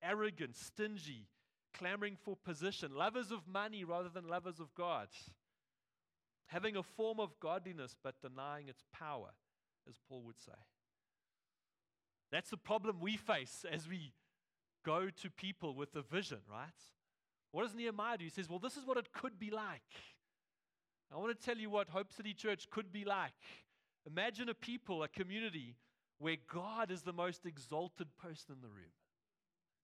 arrogant, 0.03 0.57
stingy, 0.57 1.29
clamoring 1.75 2.17
for 2.25 2.37
position, 2.37 2.95
lovers 2.95 3.31
of 3.31 3.47
money 3.47 3.85
rather 3.85 4.09
than 4.09 4.29
lovers 4.29 4.61
of 4.61 4.75
God, 4.75 5.09
having 6.47 6.76
a 6.76 6.83
form 6.83 7.21
of 7.21 7.38
godliness 7.41 7.97
but 8.03 8.21
denying 8.21 8.69
its 8.69 8.83
power 8.93 9.31
as 9.88 9.97
Paul 10.09 10.23
would 10.26 10.41
say. 10.41 10.53
That's 12.33 12.50
the 12.50 12.57
problem 12.57 13.00
we 13.00 13.17
face 13.17 13.65
as 13.71 13.88
we 13.88 14.12
go 14.85 15.09
to 15.23 15.31
people 15.31 15.75
with 15.75 15.95
a 15.95 16.03
vision, 16.03 16.38
right? 16.50 16.69
What 17.53 17.65
does 17.65 17.75
Nehemiah 17.75 18.19
do? 18.19 18.25
He 18.25 18.31
says, 18.31 18.50
Well, 18.50 18.59
this 18.59 18.76
is 18.76 18.85
what 18.85 18.99
it 18.99 19.12
could 19.12 19.38
be 19.38 19.50
like. 19.50 19.83
I 21.12 21.17
want 21.17 21.38
to 21.38 21.45
tell 21.47 21.57
you 21.57 21.71
what 21.71 21.88
Hope 21.88 22.12
City 22.12 22.35
Church 22.35 22.69
could 22.71 22.93
be 22.93 23.05
like. 23.05 23.33
Imagine 24.07 24.49
a 24.49 24.55
people, 24.55 25.03
a 25.03 25.09
community 25.09 25.76
where 26.19 26.37
God 26.53 26.91
is 26.91 27.03
the 27.03 27.12
most 27.12 27.47
exalted 27.47 28.09
person 28.17 28.55
in 28.55 28.61
the 28.61 28.69
room. 28.69 28.93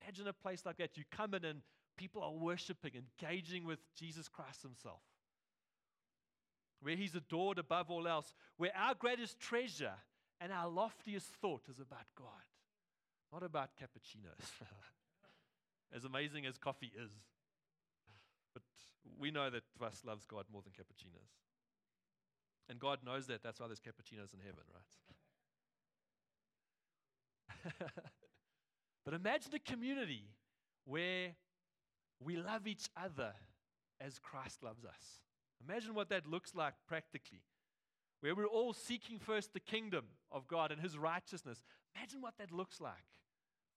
Imagine 0.02 0.28
a 0.28 0.32
place 0.32 0.64
like 0.66 0.78
that. 0.78 0.97
You 0.97 1.04
come 1.11 1.35
in 1.35 1.44
and 1.44 1.62
people 1.97 2.23
are 2.23 2.32
worshiping, 2.32 2.92
engaging 2.94 3.64
with 3.64 3.78
Jesus 3.94 4.28
Christ 4.28 4.62
Himself 4.62 5.00
where 6.82 6.97
He's 6.97 7.14
adored 7.14 7.59
above 7.59 7.90
all 7.90 8.06
else, 8.06 8.35
where 8.56 8.73
our 8.76 8.94
greatest 8.94 9.38
treasure 9.40 9.94
and 10.40 10.52
our 10.52 10.68
loftiest 10.68 11.28
thought 11.40 11.62
is 11.71 11.78
about 11.78 12.06
God, 12.16 12.26
not 13.32 13.42
about 13.42 13.71
cappuccinos, 13.80 14.50
as 15.94 16.04
amazing 16.04 16.44
as 16.44 16.59
coffee 16.59 16.92
is. 17.00 17.11
But 18.52 18.62
we 19.18 19.30
know 19.30 19.49
that 19.49 19.62
Vas 19.78 20.02
loves 20.04 20.26
God 20.26 20.44
more 20.52 20.62
than 20.62 20.73
cappuccinos. 20.73 21.30
And 22.68 22.78
God 22.78 22.99
knows 23.04 23.26
that. 23.26 23.42
That's 23.42 23.61
why 23.61 23.66
there's 23.66 23.80
cappuccinos 23.80 24.35
in 24.35 24.40
heaven, 24.40 24.64
right? 27.64 27.92
but 29.04 29.14
imagine 29.14 29.54
a 29.54 29.59
community 29.59 30.25
where 30.85 31.35
we 32.21 32.37
love 32.37 32.66
each 32.66 32.88
other 32.97 33.32
as 34.00 34.18
Christ 34.18 34.62
loves 34.62 34.85
us. 34.85 35.21
Imagine 35.66 35.94
what 35.94 36.09
that 36.11 36.26
looks 36.26 36.54
like 36.54 36.75
practically, 36.87 37.42
where 38.21 38.35
we're 38.35 38.47
all 38.47 38.73
seeking 38.73 39.18
first 39.18 39.52
the 39.52 39.61
kingdom 39.61 40.04
of 40.30 40.49
God 40.49 40.73
and 40.73 40.80
His 40.80 40.99
righteousness. 40.99 41.62
Imagine 41.97 42.21
what 42.21 42.38
that 42.38 42.52
looks 42.52 42.80
like 42.80 42.92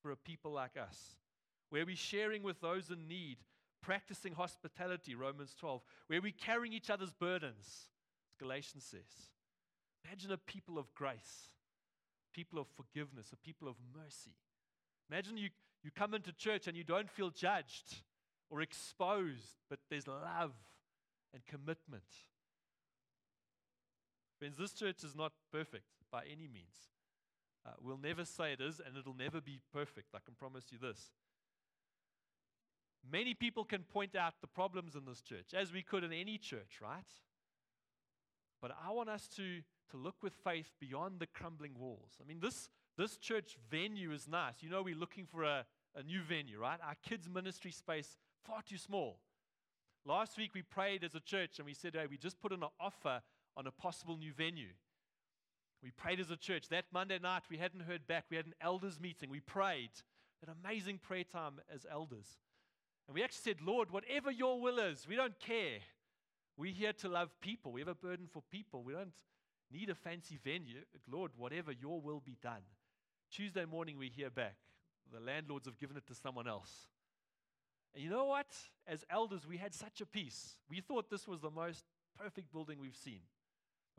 for 0.01 0.11
a 0.11 0.15
people 0.15 0.51
like 0.51 0.77
us, 0.77 1.17
where 1.69 1.85
we're 1.85 1.95
sharing 1.95 2.43
with 2.43 2.61
those 2.61 2.89
in 2.89 3.07
need, 3.07 3.37
practicing 3.81 4.33
hospitality, 4.33 5.15
Romans 5.15 5.55
12, 5.59 5.81
where 6.07 6.21
we're 6.21 6.31
carrying 6.31 6.73
each 6.73 6.89
other's 6.89 7.13
burdens, 7.13 7.89
Galatians 8.39 8.83
says. 8.83 9.29
Imagine 10.05 10.31
a 10.31 10.37
people 10.37 10.77
of 10.77 10.93
grace, 10.93 11.49
people 12.33 12.59
of 12.59 12.67
forgiveness, 12.75 13.31
a 13.31 13.37
people 13.37 13.67
of 13.67 13.75
mercy. 13.95 14.35
Imagine 15.09 15.37
you, 15.37 15.49
you 15.83 15.91
come 15.91 16.13
into 16.13 16.31
church 16.33 16.67
and 16.67 16.75
you 16.75 16.83
don't 16.83 17.09
feel 17.09 17.29
judged 17.29 17.97
or 18.49 18.61
exposed, 18.61 19.57
but 19.69 19.79
there's 19.89 20.07
love 20.07 20.53
and 21.33 21.45
commitment. 21.45 22.03
Friends, 24.39 24.57
this 24.57 24.73
church 24.73 25.03
is 25.03 25.15
not 25.15 25.31
perfect 25.51 25.85
by 26.11 26.23
any 26.25 26.47
means. 26.47 26.89
Uh, 27.65 27.71
we'll 27.81 27.97
never 27.97 28.25
say 28.25 28.53
it 28.53 28.61
is, 28.61 28.79
and 28.85 28.95
it'll 28.97 29.15
never 29.15 29.41
be 29.41 29.59
perfect. 29.73 30.09
I 30.13 30.19
can 30.23 30.35
promise 30.35 30.65
you 30.71 30.77
this. 30.77 31.11
Many 33.11 33.33
people 33.33 33.63
can 33.63 33.83
point 33.83 34.15
out 34.15 34.33
the 34.41 34.47
problems 34.47 34.95
in 34.95 35.05
this 35.05 35.21
church, 35.21 35.53
as 35.53 35.71
we 35.71 35.81
could 35.81 36.03
in 36.03 36.13
any 36.13 36.37
church, 36.37 36.79
right? 36.81 37.11
But 38.61 38.71
I 38.85 38.91
want 38.91 39.09
us 39.09 39.27
to, 39.35 39.61
to 39.91 39.97
look 39.97 40.15
with 40.21 40.33
faith 40.33 40.71
beyond 40.79 41.19
the 41.19 41.27
crumbling 41.27 41.73
walls. 41.77 42.17
I 42.21 42.27
mean, 42.27 42.39
this, 42.39 42.69
this 42.97 43.17
church 43.17 43.57
venue 43.69 44.11
is 44.11 44.27
nice. 44.27 44.55
You 44.61 44.69
know, 44.69 44.81
we're 44.81 44.95
looking 44.95 45.25
for 45.25 45.43
a, 45.43 45.65
a 45.95 46.03
new 46.03 46.21
venue, 46.21 46.59
right? 46.59 46.79
Our 46.85 46.95
kids' 47.07 47.29
ministry 47.29 47.71
space, 47.71 48.17
far 48.45 48.61
too 48.61 48.77
small. 48.77 49.19
Last 50.05 50.37
week 50.37 50.51
we 50.53 50.61
prayed 50.61 51.03
as 51.03 51.15
a 51.15 51.19
church 51.19 51.57
and 51.57 51.65
we 51.65 51.73
said, 51.73 51.95
hey, 51.95 52.05
we 52.09 52.17
just 52.17 52.39
put 52.39 52.51
in 52.51 52.63
an 52.63 52.69
offer 52.79 53.21
on 53.57 53.67
a 53.67 53.71
possible 53.71 54.17
new 54.17 54.33
venue. 54.33 54.69
We 55.83 55.91
prayed 55.91 56.19
as 56.19 56.31
a 56.31 56.37
church. 56.37 56.69
That 56.69 56.85
Monday 56.91 57.19
night 57.19 57.43
we 57.49 57.57
hadn't 57.57 57.81
heard 57.81 58.07
back. 58.07 58.25
We 58.29 58.37
had 58.37 58.45
an 58.45 58.55
elders 58.61 58.99
meeting. 58.99 59.29
We 59.29 59.39
prayed. 59.39 59.91
An 60.45 60.53
amazing 60.63 60.99
prayer 60.99 61.23
time 61.23 61.59
as 61.73 61.85
elders. 61.89 62.27
And 63.07 63.15
we 63.15 63.23
actually 63.23 63.51
said, 63.51 63.61
Lord, 63.61 63.91
whatever 63.91 64.31
your 64.31 64.61
will 64.61 64.79
is, 64.79 65.07
we 65.07 65.15
don't 65.15 65.39
care. 65.39 65.79
We're 66.57 66.73
here 66.73 66.93
to 66.93 67.09
love 67.09 67.29
people. 67.41 67.71
We 67.71 67.81
have 67.81 67.87
a 67.87 67.95
burden 67.95 68.27
for 68.31 68.41
people. 68.51 68.83
We 68.83 68.93
don't, 68.93 69.11
need 69.71 69.89
a 69.89 69.95
fancy 69.95 70.39
venue. 70.43 70.81
Lord, 71.09 71.31
whatever, 71.37 71.71
your 71.71 72.01
will 72.01 72.21
be 72.25 72.37
done. 72.41 72.61
Tuesday 73.31 73.65
morning, 73.65 73.97
we 73.97 74.09
hear 74.09 74.29
back. 74.29 74.55
The 75.13 75.19
landlords 75.19 75.67
have 75.67 75.77
given 75.77 75.97
it 75.97 76.07
to 76.07 76.15
someone 76.15 76.47
else. 76.47 76.87
And 77.93 78.03
you 78.03 78.09
know 78.09 78.25
what? 78.25 78.47
As 78.87 79.05
elders, 79.09 79.47
we 79.47 79.57
had 79.57 79.73
such 79.73 80.01
a 80.01 80.05
peace. 80.05 80.55
We 80.69 80.81
thought 80.81 81.09
this 81.09 81.27
was 81.27 81.41
the 81.41 81.49
most 81.49 81.85
perfect 82.17 82.51
building 82.51 82.79
we've 82.79 82.95
seen. 82.95 83.21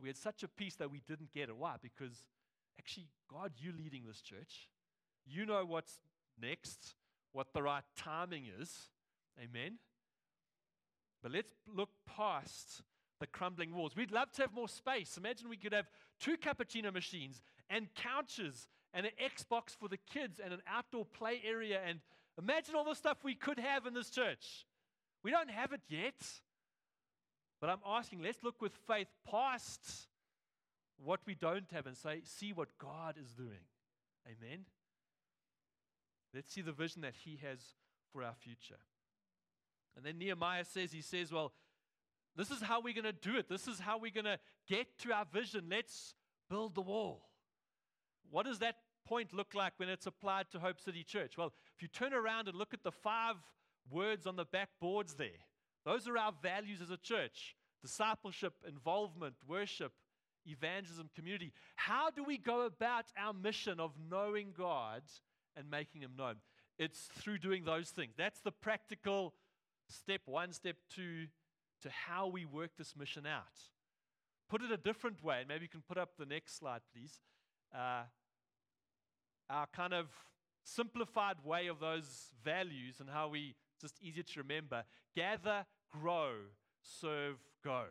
We 0.00 0.08
had 0.08 0.16
such 0.16 0.42
a 0.42 0.48
peace 0.48 0.76
that 0.76 0.90
we 0.90 1.00
didn't 1.08 1.32
get 1.32 1.48
it. 1.48 1.56
Why? 1.56 1.76
Because 1.80 2.26
actually, 2.78 3.08
God, 3.30 3.52
you're 3.56 3.72
leading 3.72 4.04
this 4.06 4.20
church. 4.20 4.68
You 5.26 5.46
know 5.46 5.64
what's 5.64 6.00
next, 6.40 6.94
what 7.32 7.52
the 7.54 7.62
right 7.62 7.84
timing 7.96 8.44
is. 8.60 8.90
Amen. 9.42 9.78
But 11.22 11.32
let's 11.32 11.52
look 11.66 11.88
past 12.06 12.82
the 13.18 13.26
crumbling 13.26 13.74
walls. 13.74 13.96
We'd 13.96 14.12
love 14.12 14.30
to 14.32 14.42
have 14.42 14.52
more 14.52 14.68
space. 14.68 15.16
Imagine 15.16 15.48
we 15.48 15.56
could 15.56 15.72
have 15.72 15.88
two 16.20 16.36
cappuccino 16.36 16.92
machines 16.92 17.40
and 17.70 17.88
couches 17.94 18.68
and 18.94 19.06
an 19.06 19.12
Xbox 19.22 19.70
for 19.78 19.88
the 19.88 19.98
kids 20.12 20.40
and 20.42 20.52
an 20.52 20.62
outdoor 20.68 21.04
play 21.04 21.40
area. 21.46 21.80
And 21.86 22.00
imagine 22.38 22.74
all 22.74 22.84
the 22.84 22.94
stuff 22.94 23.18
we 23.22 23.34
could 23.34 23.58
have 23.58 23.86
in 23.86 23.94
this 23.94 24.10
church. 24.10 24.66
We 25.22 25.30
don't 25.30 25.50
have 25.50 25.72
it 25.72 25.82
yet. 25.88 26.14
But 27.60 27.70
I'm 27.70 27.80
asking, 27.86 28.22
let's 28.22 28.42
look 28.42 28.60
with 28.60 28.72
faith 28.86 29.08
past 29.30 30.08
what 31.02 31.20
we 31.26 31.34
don't 31.34 31.70
have 31.72 31.86
and 31.86 31.96
say, 31.96 32.20
see 32.24 32.52
what 32.52 32.68
God 32.78 33.16
is 33.22 33.32
doing. 33.32 33.64
Amen. 34.26 34.64
Let's 36.34 36.52
see 36.52 36.60
the 36.60 36.72
vision 36.72 37.02
that 37.02 37.14
He 37.24 37.38
has 37.42 37.58
for 38.12 38.22
our 38.22 38.34
future. 38.34 38.80
And 39.96 40.04
then 40.04 40.18
Nehemiah 40.18 40.64
says, 40.64 40.92
He 40.92 41.00
says, 41.00 41.32
Well, 41.32 41.52
this 42.36 42.50
is 42.50 42.60
how 42.60 42.80
we're 42.80 42.94
going 42.94 43.04
to 43.04 43.12
do 43.12 43.36
it. 43.38 43.48
This 43.48 43.66
is 43.66 43.80
how 43.80 43.98
we're 43.98 44.10
going 44.10 44.24
to 44.24 44.38
get 44.68 44.86
to 45.00 45.12
our 45.12 45.24
vision. 45.24 45.64
Let's 45.70 46.14
build 46.50 46.74
the 46.74 46.82
wall. 46.82 47.22
What 48.30 48.46
does 48.46 48.58
that 48.60 48.76
point 49.06 49.32
look 49.32 49.54
like 49.54 49.74
when 49.76 49.88
it's 49.88 50.06
applied 50.06 50.50
to 50.50 50.58
Hope 50.58 50.80
City 50.80 51.04
Church? 51.04 51.36
Well, 51.38 51.52
if 51.74 51.82
you 51.82 51.88
turn 51.88 52.12
around 52.12 52.48
and 52.48 52.56
look 52.56 52.74
at 52.74 52.82
the 52.82 52.92
five 52.92 53.36
words 53.90 54.26
on 54.26 54.36
the 54.36 54.44
back 54.44 54.70
boards 54.80 55.14
there, 55.14 55.44
those 55.84 56.08
are 56.08 56.18
our 56.18 56.32
values 56.42 56.80
as 56.80 56.90
a 56.90 56.96
church 56.96 57.56
discipleship, 57.82 58.54
involvement, 58.66 59.36
worship, 59.46 59.92
evangelism, 60.44 61.08
community. 61.14 61.52
How 61.76 62.10
do 62.10 62.24
we 62.24 62.36
go 62.36 62.62
about 62.62 63.04
our 63.16 63.32
mission 63.32 63.78
of 63.78 63.92
knowing 64.10 64.52
God 64.56 65.02
and 65.56 65.70
making 65.70 66.02
Him 66.02 66.12
known? 66.18 66.36
It's 66.78 67.08
through 67.18 67.38
doing 67.38 67.64
those 67.64 67.90
things. 67.90 68.14
That's 68.16 68.40
the 68.40 68.50
practical 68.50 69.34
step 69.88 70.22
one, 70.26 70.52
step 70.52 70.76
two 70.92 71.26
to 71.82 71.90
how 71.90 72.26
we 72.26 72.44
work 72.44 72.70
this 72.76 72.96
mission 72.96 73.26
out. 73.26 73.60
Put 74.48 74.62
it 74.62 74.70
a 74.70 74.76
different 74.76 75.22
way, 75.22 75.40
and 75.40 75.48
maybe 75.48 75.64
you 75.64 75.68
can 75.68 75.82
put 75.86 75.98
up 75.98 76.10
the 76.18 76.26
next 76.26 76.58
slide, 76.58 76.80
please. 76.92 77.20
Uh, 77.74 78.04
our 79.48 79.66
kind 79.74 79.94
of 79.94 80.06
simplified 80.64 81.36
way 81.44 81.68
of 81.68 81.78
those 81.78 82.32
values 82.44 82.96
and 83.00 83.08
how 83.08 83.28
we 83.28 83.54
just 83.80 84.00
easier 84.02 84.22
to 84.22 84.40
remember 84.40 84.84
gather, 85.14 85.64
grow, 85.90 86.32
serve, 86.82 87.36
go. 87.64 87.84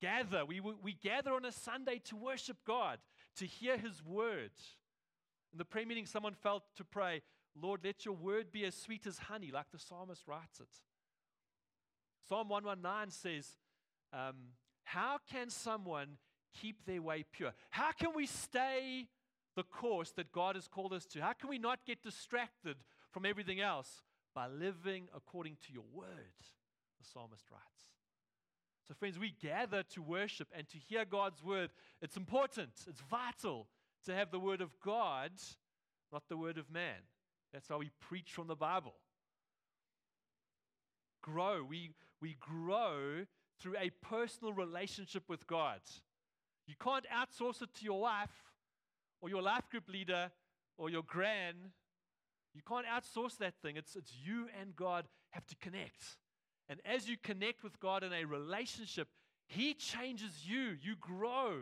Gather. 0.00 0.44
We, 0.44 0.60
we 0.60 0.96
gather 1.02 1.32
on 1.32 1.44
a 1.44 1.52
Sunday 1.52 2.00
to 2.06 2.16
worship 2.16 2.58
God, 2.66 2.98
to 3.36 3.46
hear 3.46 3.78
His 3.78 4.04
word. 4.04 4.50
In 5.52 5.58
the 5.58 5.64
prayer 5.64 5.86
meeting, 5.86 6.06
someone 6.06 6.34
felt 6.34 6.64
to 6.76 6.84
pray, 6.84 7.22
Lord, 7.60 7.80
let 7.84 8.04
your 8.04 8.14
word 8.14 8.52
be 8.52 8.64
as 8.64 8.74
sweet 8.74 9.06
as 9.06 9.18
honey, 9.18 9.50
like 9.52 9.70
the 9.72 9.78
psalmist 9.78 10.22
writes 10.26 10.60
it. 10.60 10.68
Psalm 12.28 12.48
119 12.48 13.10
says, 13.10 13.56
um, 14.12 14.34
How 14.82 15.18
can 15.30 15.50
someone 15.50 16.18
keep 16.60 16.84
their 16.86 17.02
way 17.02 17.24
pure? 17.32 17.52
How 17.70 17.92
can 17.92 18.10
we 18.14 18.26
stay 18.26 19.08
the 19.56 19.62
course 19.62 20.10
that 20.12 20.32
God 20.32 20.56
has 20.56 20.68
called 20.68 20.92
us 20.92 21.06
to? 21.06 21.20
How 21.20 21.32
can 21.32 21.48
we 21.48 21.58
not 21.58 21.80
get 21.86 22.02
distracted 22.02 22.76
from 23.10 23.26
everything 23.26 23.60
else? 23.60 24.02
By 24.34 24.48
living 24.48 25.08
according 25.14 25.58
to 25.66 25.72
your 25.72 25.84
word, 25.92 26.06
the 26.98 27.04
psalmist 27.04 27.44
writes. 27.50 27.64
So, 28.88 28.94
friends, 28.94 29.18
we 29.18 29.34
gather 29.40 29.82
to 29.94 30.02
worship 30.02 30.48
and 30.54 30.68
to 30.68 30.76
hear 30.76 31.04
God's 31.04 31.42
word. 31.42 31.70
It's 32.02 32.16
important, 32.16 32.70
it's 32.88 33.00
vital 33.00 33.68
to 34.04 34.14
have 34.14 34.30
the 34.30 34.38
word 34.38 34.60
of 34.60 34.78
God, 34.84 35.30
not 36.12 36.24
the 36.28 36.36
word 36.36 36.58
of 36.58 36.70
man. 36.70 37.00
That's 37.52 37.70
why 37.70 37.76
we 37.76 37.90
preach 38.00 38.32
from 38.32 38.48
the 38.48 38.56
Bible. 38.56 38.94
Grow. 41.22 41.64
We, 41.64 41.92
we 42.20 42.36
grow 42.40 43.24
through 43.58 43.76
a 43.78 43.90
personal 44.02 44.52
relationship 44.52 45.22
with 45.28 45.46
God. 45.46 45.80
You 46.66 46.74
can't 46.82 47.04
outsource 47.14 47.62
it 47.62 47.74
to 47.74 47.84
your 47.84 48.00
wife 48.00 48.30
or 49.20 49.28
your 49.28 49.42
life 49.42 49.68
group 49.70 49.88
leader 49.88 50.30
or 50.78 50.90
your 50.90 51.02
gran. 51.02 51.54
You 52.54 52.62
can't 52.66 52.86
outsource 52.86 53.36
that 53.38 53.54
thing. 53.62 53.76
It's, 53.76 53.96
it's 53.96 54.12
you 54.24 54.46
and 54.60 54.74
God 54.76 55.06
have 55.30 55.46
to 55.46 55.56
connect. 55.56 56.16
And 56.68 56.80
as 56.84 57.08
you 57.08 57.16
connect 57.22 57.62
with 57.62 57.78
God 57.80 58.02
in 58.02 58.12
a 58.12 58.24
relationship, 58.24 59.08
He 59.46 59.74
changes 59.74 60.44
you. 60.46 60.76
You 60.80 60.96
grow. 60.98 61.58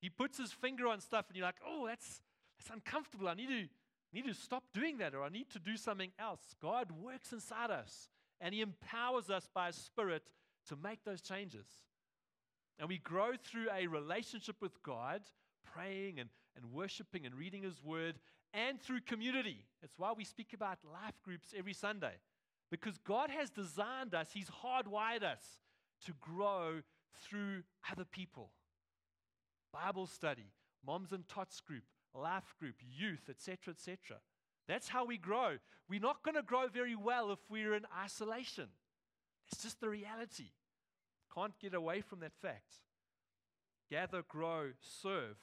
He 0.00 0.08
puts 0.08 0.38
His 0.38 0.52
finger 0.52 0.86
on 0.86 1.00
stuff, 1.00 1.26
and 1.28 1.36
you're 1.36 1.44
like, 1.46 1.60
oh, 1.66 1.86
that's, 1.86 2.22
that's 2.58 2.70
uncomfortable. 2.72 3.28
I 3.28 3.34
need 3.34 3.48
to, 3.48 3.68
need 4.12 4.26
to 4.26 4.34
stop 4.34 4.64
doing 4.72 4.98
that, 4.98 5.14
or 5.14 5.24
I 5.24 5.28
need 5.28 5.50
to 5.50 5.58
do 5.58 5.76
something 5.76 6.12
else. 6.18 6.40
God 6.62 6.92
works 6.92 7.32
inside 7.32 7.70
us, 7.70 8.08
and 8.40 8.54
He 8.54 8.60
empowers 8.60 9.28
us 9.28 9.48
by 9.52 9.66
His 9.66 9.76
Spirit 9.76 10.22
to 10.68 10.76
make 10.76 11.04
those 11.04 11.20
changes. 11.20 11.66
And 12.78 12.88
we 12.88 12.98
grow 12.98 13.32
through 13.42 13.68
a 13.76 13.86
relationship 13.86 14.56
with 14.60 14.82
God, 14.82 15.22
praying 15.64 16.20
and, 16.20 16.30
and 16.56 16.72
worshiping 16.72 17.26
and 17.26 17.34
reading 17.34 17.62
His 17.62 17.82
Word, 17.82 18.16
and 18.54 18.80
through 18.80 19.00
community. 19.00 19.64
It's 19.82 19.98
why 19.98 20.12
we 20.16 20.24
speak 20.24 20.52
about 20.52 20.78
life 20.84 21.20
groups 21.22 21.54
every 21.56 21.74
Sunday. 21.74 22.14
Because 22.70 22.98
God 22.98 23.30
has 23.30 23.50
designed 23.50 24.14
us, 24.14 24.28
He's 24.32 24.50
hardwired 24.64 25.22
us 25.22 25.42
to 26.06 26.12
grow 26.20 26.82
through 27.22 27.62
other 27.90 28.04
people. 28.04 28.50
Bible 29.72 30.06
study, 30.06 30.52
moms 30.86 31.12
and 31.12 31.26
tots 31.28 31.60
group, 31.60 31.82
life 32.14 32.54
group, 32.58 32.76
youth, 32.80 33.28
etc., 33.28 33.74
etc. 33.74 34.18
That's 34.66 34.88
how 34.88 35.04
we 35.04 35.18
grow. 35.18 35.56
We're 35.88 36.00
not 36.00 36.22
going 36.22 36.34
to 36.34 36.42
grow 36.42 36.68
very 36.68 36.94
well 36.94 37.32
if 37.32 37.38
we're 37.48 37.74
in 37.74 37.86
isolation. 38.02 38.68
It's 39.50 39.62
just 39.62 39.80
the 39.80 39.88
reality. 39.88 40.50
Can't 41.38 41.58
get 41.60 41.74
away 41.74 42.00
from 42.00 42.20
that 42.20 42.32
fact. 42.42 42.74
Gather, 43.90 44.22
grow, 44.26 44.70
serve. 45.02 45.36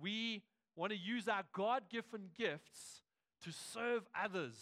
We 0.00 0.42
want 0.74 0.92
to 0.92 0.98
use 0.98 1.28
our 1.28 1.42
God 1.52 1.82
given 1.90 2.30
gifts 2.36 3.02
to 3.42 3.50
serve 3.52 4.04
others 4.18 4.54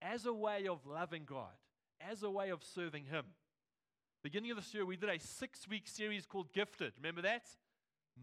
as 0.00 0.26
a 0.26 0.32
way 0.32 0.68
of 0.68 0.86
loving 0.86 1.24
God, 1.26 1.56
as 2.00 2.22
a 2.22 2.30
way 2.30 2.50
of 2.50 2.62
serving 2.62 3.06
Him. 3.06 3.24
Beginning 4.22 4.52
of 4.52 4.56
this 4.56 4.72
year, 4.72 4.86
we 4.86 4.96
did 4.96 5.08
a 5.08 5.18
six 5.18 5.66
week 5.68 5.88
series 5.88 6.26
called 6.26 6.52
Gifted. 6.52 6.92
Remember 6.96 7.22
that? 7.22 7.46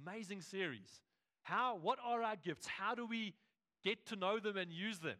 Amazing 0.06 0.42
series. 0.42 1.02
How, 1.44 1.78
what 1.82 2.00
are 2.04 2.24
our 2.24 2.38
gifts? 2.38 2.68
How 2.68 2.96
do 2.96 3.06
we 3.06 3.34
get 3.84 4.06
to 4.08 4.16
know 4.16 4.40
them 4.40 4.56
and 4.56 4.72
use 4.72 5.00
them? 5.00 5.18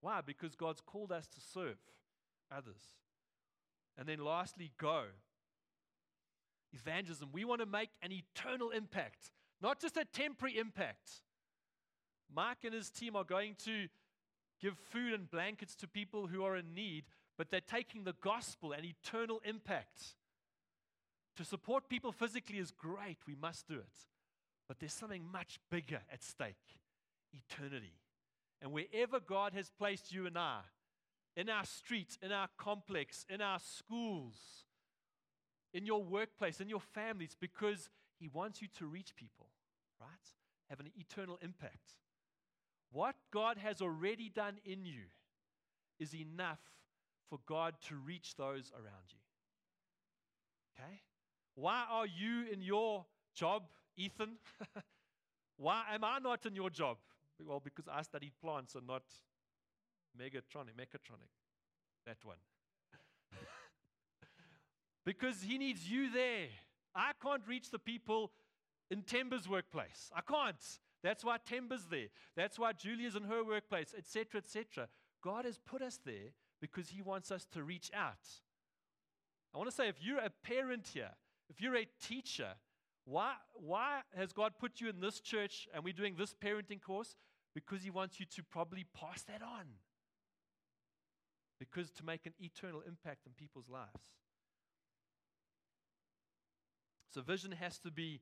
Why? 0.00 0.20
Because 0.24 0.54
God's 0.54 0.80
called 0.80 1.10
us 1.10 1.26
to 1.26 1.40
serve 1.52 1.78
others. 2.56 2.82
And 3.98 4.08
then 4.08 4.24
lastly, 4.24 4.70
go. 4.78 5.06
Evangelism. 6.72 7.30
We 7.32 7.44
want 7.44 7.60
to 7.60 7.66
make 7.66 7.90
an 8.02 8.12
eternal 8.12 8.70
impact, 8.70 9.30
not 9.60 9.80
just 9.80 9.96
a 9.96 10.04
temporary 10.04 10.58
impact. 10.58 11.10
Mark 12.34 12.58
and 12.64 12.74
his 12.74 12.90
team 12.90 13.16
are 13.16 13.24
going 13.24 13.56
to 13.64 13.88
give 14.60 14.78
food 14.90 15.12
and 15.12 15.30
blankets 15.30 15.74
to 15.76 15.88
people 15.88 16.26
who 16.26 16.44
are 16.44 16.56
in 16.56 16.74
need, 16.74 17.04
but 17.36 17.50
they're 17.50 17.60
taking 17.60 18.04
the 18.04 18.14
gospel 18.20 18.72
and 18.72 18.84
eternal 18.84 19.40
impact. 19.44 20.14
To 21.36 21.44
support 21.44 21.88
people 21.88 22.12
physically 22.12 22.58
is 22.58 22.70
great, 22.70 23.18
we 23.26 23.34
must 23.34 23.66
do 23.66 23.74
it. 23.74 24.06
But 24.68 24.78
there's 24.78 24.92
something 24.92 25.24
much 25.32 25.58
bigger 25.70 26.00
at 26.12 26.22
stake 26.22 26.54
eternity. 27.32 27.94
And 28.62 28.72
wherever 28.72 29.20
God 29.20 29.52
has 29.54 29.70
placed 29.70 30.12
you 30.12 30.26
and 30.26 30.36
I, 30.36 30.60
in 31.36 31.48
our 31.48 31.64
streets, 31.64 32.18
in 32.22 32.32
our 32.32 32.48
complex, 32.58 33.24
in 33.28 33.40
our 33.40 33.58
schools, 33.58 34.34
in 35.72 35.86
your 35.86 36.02
workplace, 36.02 36.60
in 36.60 36.68
your 36.68 36.80
families, 36.80 37.36
because 37.38 37.88
He 38.18 38.28
wants 38.28 38.60
you 38.60 38.68
to 38.78 38.86
reach 38.86 39.14
people, 39.16 39.46
right? 40.00 40.08
Have 40.68 40.80
an 40.80 40.90
eternal 40.96 41.38
impact. 41.42 41.94
What 42.92 43.14
God 43.32 43.56
has 43.58 43.80
already 43.80 44.28
done 44.28 44.58
in 44.64 44.84
you 44.84 45.04
is 45.98 46.14
enough 46.14 46.60
for 47.28 47.38
God 47.46 47.74
to 47.88 47.94
reach 47.94 48.34
those 48.36 48.72
around 48.74 49.10
you. 49.10 49.18
Okay? 50.74 51.00
Why 51.54 51.84
are 51.88 52.06
you 52.06 52.46
in 52.52 52.62
your 52.62 53.04
job, 53.34 53.64
Ethan? 53.96 54.36
Why 55.56 55.84
am 55.92 56.04
I 56.04 56.18
not 56.18 56.46
in 56.46 56.56
your 56.56 56.70
job? 56.70 56.96
Well, 57.44 57.60
because 57.62 57.86
I 57.90 58.02
studied 58.02 58.32
plants 58.42 58.74
and 58.74 58.86
not 58.86 59.02
megatronic, 60.18 60.74
mechatronic. 60.76 61.30
That 62.06 62.18
one. 62.24 62.38
Because 65.04 65.42
he 65.42 65.58
needs 65.58 65.88
you 65.88 66.10
there 66.10 66.48
I 66.94 67.12
can't 67.22 67.42
reach 67.46 67.70
the 67.70 67.78
people 67.78 68.32
in 68.90 69.02
Temba's 69.02 69.48
workplace. 69.48 70.10
I 70.14 70.20
can't. 70.20 70.56
That's 71.02 71.24
why 71.24 71.36
Temba's 71.38 71.86
there. 71.90 72.08
That's 72.36 72.58
why 72.58 72.72
Julia's 72.72 73.16
in 73.16 73.24
her 73.24 73.44
workplace, 73.44 73.94
etc., 73.96 74.40
etc. 74.40 74.88
God 75.22 75.44
has 75.44 75.58
put 75.58 75.82
us 75.82 75.98
there 76.04 76.32
because 76.60 76.88
He 76.88 77.02
wants 77.02 77.30
us 77.30 77.46
to 77.52 77.62
reach 77.62 77.90
out. 77.94 78.28
I 79.54 79.58
want 79.58 79.70
to 79.70 79.74
say 79.76 79.88
if 79.88 79.96
you're 80.00 80.18
a 80.18 80.30
parent 80.42 80.88
here, 80.92 81.10
if 81.48 81.60
you're 81.60 81.76
a 81.76 81.86
teacher, 82.02 82.50
why, 83.04 83.34
why 83.54 84.00
has 84.16 84.32
God 84.32 84.52
put 84.58 84.80
you 84.80 84.88
in 84.88 85.00
this 85.00 85.20
church 85.20 85.68
and 85.74 85.82
we're 85.82 85.92
doing 85.92 86.16
this 86.16 86.34
parenting 86.34 86.82
course? 86.82 87.16
Because 87.54 87.82
He 87.82 87.90
wants 87.90 88.20
you 88.20 88.26
to 88.26 88.42
probably 88.42 88.84
pass 88.94 89.22
that 89.22 89.42
on. 89.42 89.66
Because 91.58 91.90
to 91.92 92.04
make 92.04 92.26
an 92.26 92.32
eternal 92.40 92.82
impact 92.86 93.26
in 93.26 93.32
people's 93.32 93.68
lives. 93.68 94.12
So 97.12 97.20
vision 97.22 97.52
has 97.52 97.78
to 97.80 97.90
be, 97.90 98.20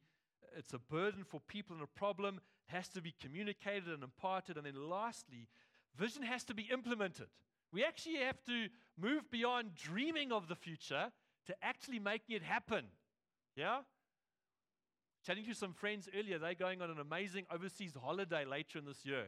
it's 0.57 0.72
a 0.72 0.79
burden 0.79 1.24
for 1.24 1.40
people 1.40 1.74
and 1.74 1.85
a 1.85 1.98
problem, 1.98 2.40
it 2.68 2.74
has 2.74 2.88
to 2.88 3.03
be 3.03 3.14
communicated 3.20 3.88
and 3.88 4.03
imparted. 4.03 4.57
And 4.57 4.66
then 4.66 4.88
lastly, 4.88 5.48
vision 5.96 6.22
has 6.22 6.44
to 6.44 6.55
be 6.55 6.68
implemented. 6.72 7.27
We 7.72 7.85
actually 7.85 8.16
have 8.16 8.42
to 8.46 8.68
move 8.98 9.31
beyond 9.31 9.74
dreaming 9.74 10.33
of 10.33 10.48
the 10.48 10.57
future 10.57 11.12
to 11.46 11.55
actually 11.62 11.98
making 11.98 12.37
it 12.37 12.42
happen. 12.42 12.87
Yeah? 13.57 13.81
Chatting 15.27 15.44
to 15.46 15.55
some 15.55 15.74
friends 15.74 16.09
earlier, 16.18 16.38
they're 16.38 16.55
going 16.55 16.81
on 16.81 16.90
an 16.90 16.98
amazing 16.98 17.44
overseas 17.53 17.92
holiday 18.01 18.44
later 18.44 18.79
in 18.79 18.87
this 18.87 19.05
year. 19.05 19.27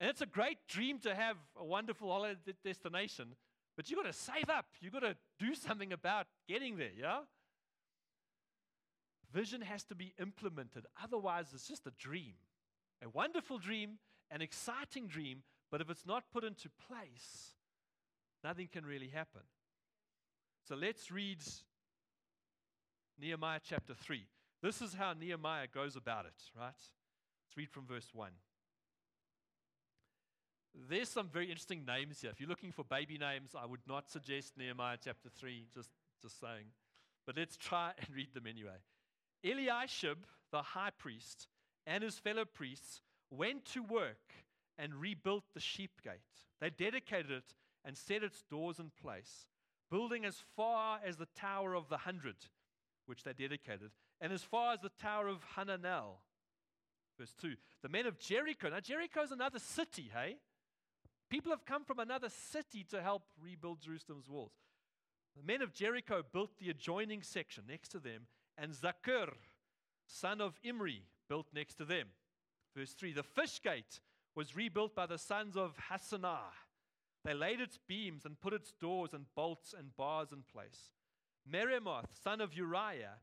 And 0.00 0.08
it's 0.08 0.22
a 0.22 0.26
great 0.26 0.58
dream 0.68 0.98
to 1.00 1.14
have 1.14 1.36
a 1.58 1.64
wonderful 1.64 2.10
holiday 2.10 2.54
destination, 2.64 3.34
but 3.76 3.90
you've 3.90 4.02
got 4.02 4.06
to 4.06 4.18
save 4.18 4.48
up. 4.48 4.66
You've 4.80 4.92
got 4.92 5.00
to 5.00 5.16
do 5.38 5.54
something 5.54 5.92
about 5.92 6.26
getting 6.48 6.76
there, 6.76 6.90
yeah? 6.98 7.20
Vision 9.32 9.62
has 9.62 9.84
to 9.84 9.94
be 9.94 10.12
implemented. 10.20 10.86
Otherwise, 11.02 11.46
it's 11.54 11.66
just 11.66 11.86
a 11.86 11.92
dream. 11.98 12.34
A 13.04 13.08
wonderful 13.08 13.58
dream, 13.58 13.98
an 14.30 14.42
exciting 14.42 15.06
dream, 15.06 15.42
but 15.70 15.80
if 15.80 15.90
it's 15.90 16.06
not 16.06 16.24
put 16.32 16.44
into 16.44 16.68
place, 16.88 17.54
nothing 18.44 18.68
can 18.70 18.84
really 18.84 19.08
happen. 19.08 19.42
So 20.68 20.76
let's 20.76 21.10
read 21.10 21.38
Nehemiah 23.20 23.60
chapter 23.66 23.94
3. 23.94 24.24
This 24.62 24.80
is 24.80 24.94
how 24.94 25.14
Nehemiah 25.14 25.66
goes 25.72 25.96
about 25.96 26.26
it, 26.26 26.40
right? 26.56 26.66
Let's 26.68 27.56
read 27.56 27.70
from 27.70 27.86
verse 27.86 28.10
1. 28.12 28.30
There's 30.88 31.08
some 31.08 31.28
very 31.28 31.46
interesting 31.46 31.84
names 31.84 32.20
here. 32.20 32.30
If 32.30 32.40
you're 32.40 32.48
looking 32.48 32.72
for 32.72 32.84
baby 32.84 33.18
names, 33.18 33.54
I 33.60 33.66
would 33.66 33.86
not 33.88 34.10
suggest 34.10 34.56
Nehemiah 34.56 34.96
chapter 35.02 35.28
3, 35.28 35.66
just, 35.74 35.90
just 36.22 36.40
saying. 36.40 36.66
But 37.26 37.36
let's 37.36 37.56
try 37.56 37.92
and 37.98 38.14
read 38.14 38.32
them 38.34 38.46
anyway. 38.46 38.78
Eliashib, 39.44 40.18
the 40.50 40.62
high 40.62 40.90
priest, 40.96 41.48
and 41.86 42.02
his 42.02 42.18
fellow 42.18 42.44
priests 42.44 43.00
went 43.30 43.64
to 43.66 43.82
work 43.82 44.32
and 44.78 44.94
rebuilt 44.94 45.44
the 45.54 45.60
sheep 45.60 46.02
gate. 46.02 46.20
They 46.60 46.70
dedicated 46.70 47.30
it 47.30 47.54
and 47.84 47.96
set 47.96 48.22
its 48.22 48.42
doors 48.50 48.78
in 48.78 48.90
place, 49.00 49.46
building 49.90 50.24
as 50.24 50.36
far 50.56 51.00
as 51.04 51.16
the 51.16 51.28
Tower 51.36 51.74
of 51.74 51.88
the 51.88 51.98
Hundred, 51.98 52.36
which 53.06 53.24
they 53.24 53.32
dedicated, 53.32 53.90
and 54.20 54.32
as 54.32 54.42
far 54.42 54.74
as 54.74 54.80
the 54.80 54.90
Tower 55.00 55.26
of 55.26 55.44
Hananel. 55.56 56.18
Verse 57.18 57.34
2. 57.40 57.54
The 57.82 57.88
men 57.88 58.06
of 58.06 58.18
Jericho. 58.18 58.70
Now, 58.70 58.80
Jericho 58.80 59.22
is 59.22 59.32
another 59.32 59.58
city, 59.58 60.10
hey? 60.12 60.36
People 61.28 61.50
have 61.50 61.64
come 61.64 61.84
from 61.84 61.98
another 61.98 62.28
city 62.28 62.84
to 62.90 63.02
help 63.02 63.22
rebuild 63.42 63.80
Jerusalem's 63.80 64.28
walls. 64.28 64.52
The 65.36 65.42
men 65.42 65.62
of 65.62 65.72
Jericho 65.72 66.22
built 66.32 66.58
the 66.58 66.70
adjoining 66.70 67.22
section 67.22 67.64
next 67.68 67.88
to 67.88 67.98
them, 67.98 68.26
and 68.62 68.72
Zakkur, 68.72 69.32
son 70.06 70.40
of 70.40 70.60
Imri, 70.62 71.02
built 71.28 71.46
next 71.52 71.74
to 71.74 71.84
them. 71.84 72.06
Verse 72.76 72.92
3 72.92 73.12
The 73.12 73.24
fish 73.24 73.60
gate 73.60 73.98
was 74.36 74.54
rebuilt 74.54 74.94
by 74.94 75.06
the 75.06 75.18
sons 75.18 75.56
of 75.56 75.76
Hassenaah. 75.90 76.54
They 77.24 77.34
laid 77.34 77.60
its 77.60 77.78
beams 77.88 78.24
and 78.24 78.40
put 78.40 78.52
its 78.52 78.72
doors 78.72 79.12
and 79.12 79.26
bolts 79.34 79.74
and 79.76 79.96
bars 79.96 80.28
in 80.32 80.44
place. 80.50 80.90
Meremoth, 81.50 82.06
son 82.22 82.40
of 82.40 82.54
Uriah, 82.54 83.18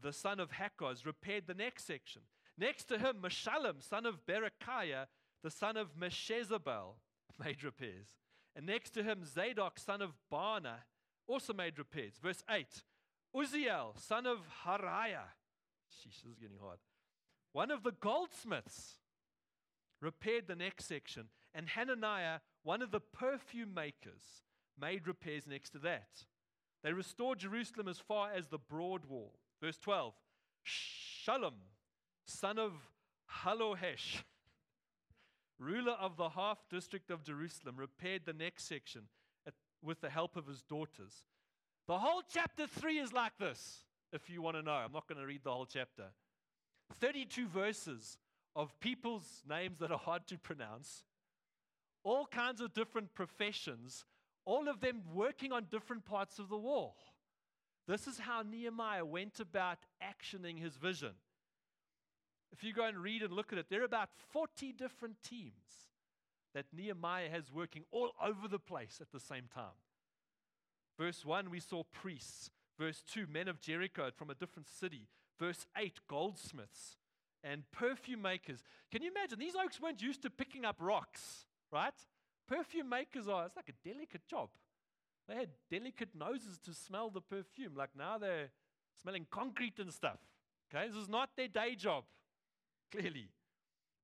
the 0.00 0.12
son 0.12 0.40
of 0.40 0.50
Hakkoz, 0.50 1.06
repaired 1.06 1.44
the 1.46 1.54
next 1.54 1.86
section. 1.86 2.22
Next 2.58 2.84
to 2.86 2.98
him, 2.98 3.18
Meshullam, 3.22 3.80
son 3.80 4.04
of 4.04 4.26
Berechiah, 4.26 5.06
the 5.44 5.50
son 5.50 5.76
of 5.76 5.96
Meshezabel, 5.96 6.94
made 7.44 7.62
repairs. 7.62 8.08
And 8.56 8.66
next 8.66 8.90
to 8.90 9.04
him, 9.04 9.24
Zadok, 9.24 9.78
son 9.78 10.02
of 10.02 10.12
Baana, 10.32 10.78
also 11.28 11.52
made 11.52 11.78
repairs. 11.78 12.14
Verse 12.20 12.42
8 12.50 12.82
Uzziel, 13.36 13.98
son 13.98 14.26
of 14.26 14.38
Hariah. 14.64 15.28
Sheesh, 15.90 16.22
this 16.22 16.32
is 16.32 16.38
getting 16.40 16.58
hard. 16.60 16.78
One 17.52 17.70
of 17.70 17.82
the 17.82 17.92
goldsmiths 17.92 18.94
repaired 20.00 20.46
the 20.46 20.56
next 20.56 20.86
section. 20.86 21.28
And 21.54 21.68
Hananiah, 21.68 22.40
one 22.62 22.82
of 22.82 22.90
the 22.90 23.00
perfume 23.00 23.72
makers, 23.74 24.42
made 24.78 25.06
repairs 25.06 25.46
next 25.46 25.70
to 25.70 25.78
that. 25.80 26.24
They 26.82 26.92
restored 26.92 27.38
Jerusalem 27.38 27.88
as 27.88 27.98
far 27.98 28.30
as 28.30 28.48
the 28.48 28.58
broad 28.58 29.06
wall. 29.06 29.38
Verse 29.60 29.78
12 29.78 30.14
Shallum, 30.64 31.54
son 32.26 32.58
of 32.58 32.72
Hallohesh, 33.42 34.22
ruler 35.58 35.92
of 35.92 36.16
the 36.16 36.30
half 36.30 36.58
district 36.70 37.10
of 37.10 37.24
Jerusalem, 37.24 37.76
repaired 37.76 38.22
the 38.26 38.32
next 38.32 38.68
section 38.68 39.02
at, 39.46 39.54
with 39.82 40.00
the 40.00 40.10
help 40.10 40.36
of 40.36 40.46
his 40.46 40.62
daughters. 40.62 41.24
The 41.86 41.98
whole 41.98 42.22
chapter 42.28 42.66
3 42.66 42.98
is 42.98 43.12
like 43.12 43.38
this, 43.38 43.84
if 44.12 44.28
you 44.28 44.42
want 44.42 44.56
to 44.56 44.62
know. 44.62 44.72
I'm 44.72 44.92
not 44.92 45.06
going 45.06 45.20
to 45.20 45.26
read 45.26 45.44
the 45.44 45.52
whole 45.52 45.66
chapter. 45.66 46.06
32 47.00 47.46
verses 47.46 48.18
of 48.56 48.78
people's 48.80 49.42
names 49.48 49.78
that 49.78 49.92
are 49.92 49.98
hard 49.98 50.26
to 50.28 50.38
pronounce, 50.38 51.04
all 52.02 52.26
kinds 52.26 52.60
of 52.60 52.74
different 52.74 53.14
professions, 53.14 54.04
all 54.44 54.68
of 54.68 54.80
them 54.80 55.02
working 55.12 55.52
on 55.52 55.66
different 55.70 56.04
parts 56.04 56.38
of 56.38 56.48
the 56.48 56.56
wall. 56.56 56.96
This 57.86 58.08
is 58.08 58.18
how 58.18 58.42
Nehemiah 58.42 59.04
went 59.04 59.38
about 59.38 59.78
actioning 60.02 60.58
his 60.58 60.76
vision. 60.76 61.12
If 62.52 62.64
you 62.64 62.72
go 62.72 62.84
and 62.84 62.98
read 62.98 63.22
and 63.22 63.32
look 63.32 63.52
at 63.52 63.58
it, 63.58 63.66
there 63.70 63.82
are 63.82 63.84
about 63.84 64.08
40 64.32 64.72
different 64.72 65.22
teams 65.22 65.52
that 66.54 66.66
Nehemiah 66.72 67.28
has 67.30 67.52
working 67.52 67.84
all 67.92 68.12
over 68.20 68.48
the 68.48 68.58
place 68.58 68.98
at 69.00 69.12
the 69.12 69.20
same 69.20 69.44
time. 69.54 69.74
Verse 70.98 71.24
1, 71.24 71.50
we 71.50 71.60
saw 71.60 71.82
priests. 71.92 72.50
Verse 72.78 73.02
2, 73.12 73.26
men 73.30 73.48
of 73.48 73.60
Jericho 73.60 74.10
from 74.14 74.30
a 74.30 74.34
different 74.34 74.68
city. 74.68 75.08
Verse 75.38 75.66
8, 75.76 76.00
goldsmiths 76.08 76.96
and 77.44 77.62
perfume 77.70 78.22
makers. 78.22 78.62
Can 78.90 79.02
you 79.02 79.10
imagine? 79.10 79.38
These 79.38 79.56
oaks 79.56 79.80
weren't 79.80 80.02
used 80.02 80.22
to 80.22 80.30
picking 80.30 80.64
up 80.64 80.76
rocks, 80.80 81.46
right? 81.72 81.94
Perfume 82.48 82.88
makers 82.88 83.28
are, 83.28 83.46
it's 83.46 83.56
like 83.56 83.68
a 83.68 83.88
delicate 83.88 84.26
job. 84.28 84.48
They 85.28 85.34
had 85.34 85.48
delicate 85.70 86.10
noses 86.14 86.58
to 86.64 86.72
smell 86.72 87.10
the 87.10 87.20
perfume. 87.20 87.72
Like 87.76 87.90
now 87.96 88.18
they're 88.18 88.50
smelling 89.00 89.26
concrete 89.30 89.78
and 89.78 89.92
stuff. 89.92 90.18
Okay, 90.74 90.88
this 90.88 90.96
is 90.96 91.08
not 91.08 91.30
their 91.36 91.48
day 91.48 91.74
job, 91.74 92.04
clearly. 92.90 93.28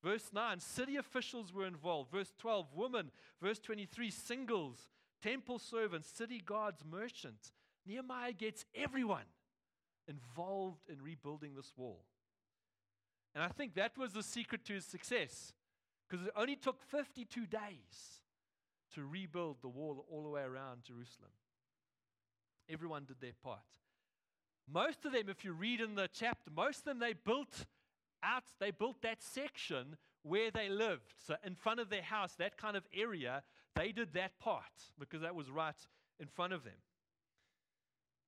Verse 0.02 0.30
9, 0.32 0.58
city 0.58 0.96
officials 0.96 1.52
were 1.52 1.66
involved. 1.66 2.10
Verse 2.10 2.32
12, 2.38 2.66
women. 2.74 3.10
Verse 3.40 3.60
23, 3.60 4.10
singles, 4.10 4.88
temple 5.22 5.58
servants, 5.58 6.08
city 6.08 6.42
guards, 6.44 6.82
merchants. 6.88 7.52
Nehemiah 7.86 8.32
gets 8.32 8.64
everyone 8.74 9.24
involved 10.08 10.88
in 10.88 11.02
rebuilding 11.02 11.54
this 11.54 11.72
wall. 11.76 12.04
And 13.34 13.42
I 13.42 13.48
think 13.48 13.74
that 13.74 13.96
was 13.96 14.12
the 14.12 14.22
secret 14.22 14.64
to 14.66 14.74
his 14.74 14.84
success 14.84 15.52
because 16.08 16.26
it 16.26 16.32
only 16.36 16.56
took 16.56 16.82
52 16.82 17.46
days 17.46 18.20
to 18.94 19.04
rebuild 19.04 19.56
the 19.62 19.68
wall 19.68 20.04
all 20.10 20.22
the 20.22 20.28
way 20.28 20.42
around 20.42 20.82
Jerusalem. 20.84 21.30
Everyone 22.68 23.04
did 23.04 23.20
their 23.20 23.32
part. 23.42 23.60
Most 24.70 25.04
of 25.04 25.12
them, 25.12 25.28
if 25.28 25.44
you 25.44 25.52
read 25.52 25.80
in 25.80 25.94
the 25.94 26.08
chapter, 26.12 26.50
most 26.54 26.80
of 26.80 26.84
them 26.84 26.98
they 26.98 27.14
built 27.14 27.66
out, 28.22 28.44
they 28.60 28.70
built 28.70 29.02
that 29.02 29.22
section 29.22 29.96
where 30.22 30.50
they 30.50 30.68
lived. 30.68 31.14
So 31.26 31.36
in 31.44 31.54
front 31.54 31.80
of 31.80 31.90
their 31.90 32.02
house, 32.02 32.34
that 32.38 32.56
kind 32.56 32.76
of 32.76 32.84
area, 32.94 33.42
they 33.74 33.92
did 33.92 34.14
that 34.14 34.38
part 34.38 34.62
because 34.98 35.22
that 35.22 35.34
was 35.34 35.50
right 35.50 35.74
in 36.20 36.28
front 36.28 36.52
of 36.52 36.64
them. 36.64 36.80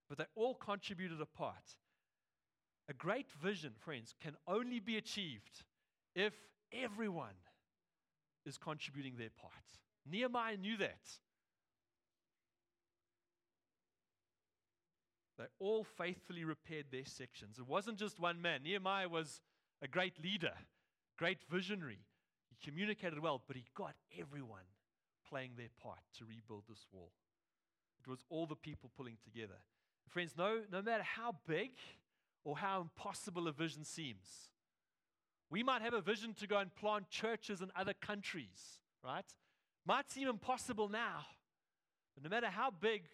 But 0.09 0.19
they 0.19 0.25
all 0.35 0.55
contributed 0.55 1.21
a 1.21 1.27
part. 1.27 1.77
A 2.89 2.93
great 2.93 3.31
vision, 3.43 3.73
friends, 3.79 4.15
can 4.23 4.35
only 4.47 4.79
be 4.79 4.97
achieved 4.97 5.63
if 6.15 6.35
everyone 6.73 7.35
is 8.45 8.59
contributing 8.59 9.15
their 9.17 9.31
part. 9.31 9.53
Nehemiah 10.11 10.57
knew 10.57 10.77
that. 10.77 11.01
They 15.39 15.45
all 15.59 15.85
faithfully 15.85 16.45
repaired 16.45 16.87
their 16.93 17.07
sections. 17.07 17.59
It 17.59 17.67
wasn't 17.67 17.99
just 17.99 18.21
one 18.21 18.41
man. 18.41 18.63
Nehemiah 18.63 19.09
was 19.09 19.41
a 19.83 19.89
great 19.89 20.23
leader, 20.23 20.53
great 21.19 21.39
visionary. 21.51 22.05
He 22.51 22.71
communicated 22.71 23.19
well, 23.19 23.43
but 23.47 23.57
he 23.57 23.65
got 23.75 23.95
everyone 24.19 24.63
playing 25.29 25.53
their 25.57 25.69
part 25.83 26.01
to 26.19 26.25
rebuild 26.25 26.65
this 26.69 26.87
wall. 26.93 27.11
It 28.01 28.09
was 28.09 28.25
all 28.29 28.47
the 28.47 28.57
people 28.57 28.91
pulling 28.97 29.17
together. 29.23 29.59
Friends, 30.09 30.35
no, 30.37 30.61
no 30.71 30.83
matter 30.83 31.03
how 31.03 31.37
big 31.47 31.71
or 32.45 32.57
how 32.57 32.83
impossible 32.83 33.49
a 33.49 33.53
vision 33.53 33.85
seems, 33.85 34.51
we 35.51 35.63
might 35.63 35.83
have 35.83 35.95
a 35.95 36.01
vision 36.01 36.35
to 36.35 36.47
go 36.47 36.59
and 36.59 36.75
plant 36.75 37.09
churches 37.09 37.61
in 37.61 37.71
other 37.75 37.95
countries, 37.95 38.79
right? 39.03 39.25
Might 39.87 40.11
seem 40.11 40.29
impossible 40.29 40.89
now, 40.89 41.27
but 42.15 42.23
no 42.23 42.31
matter 42.31 42.49
how 42.49 42.71
big 42.71 43.05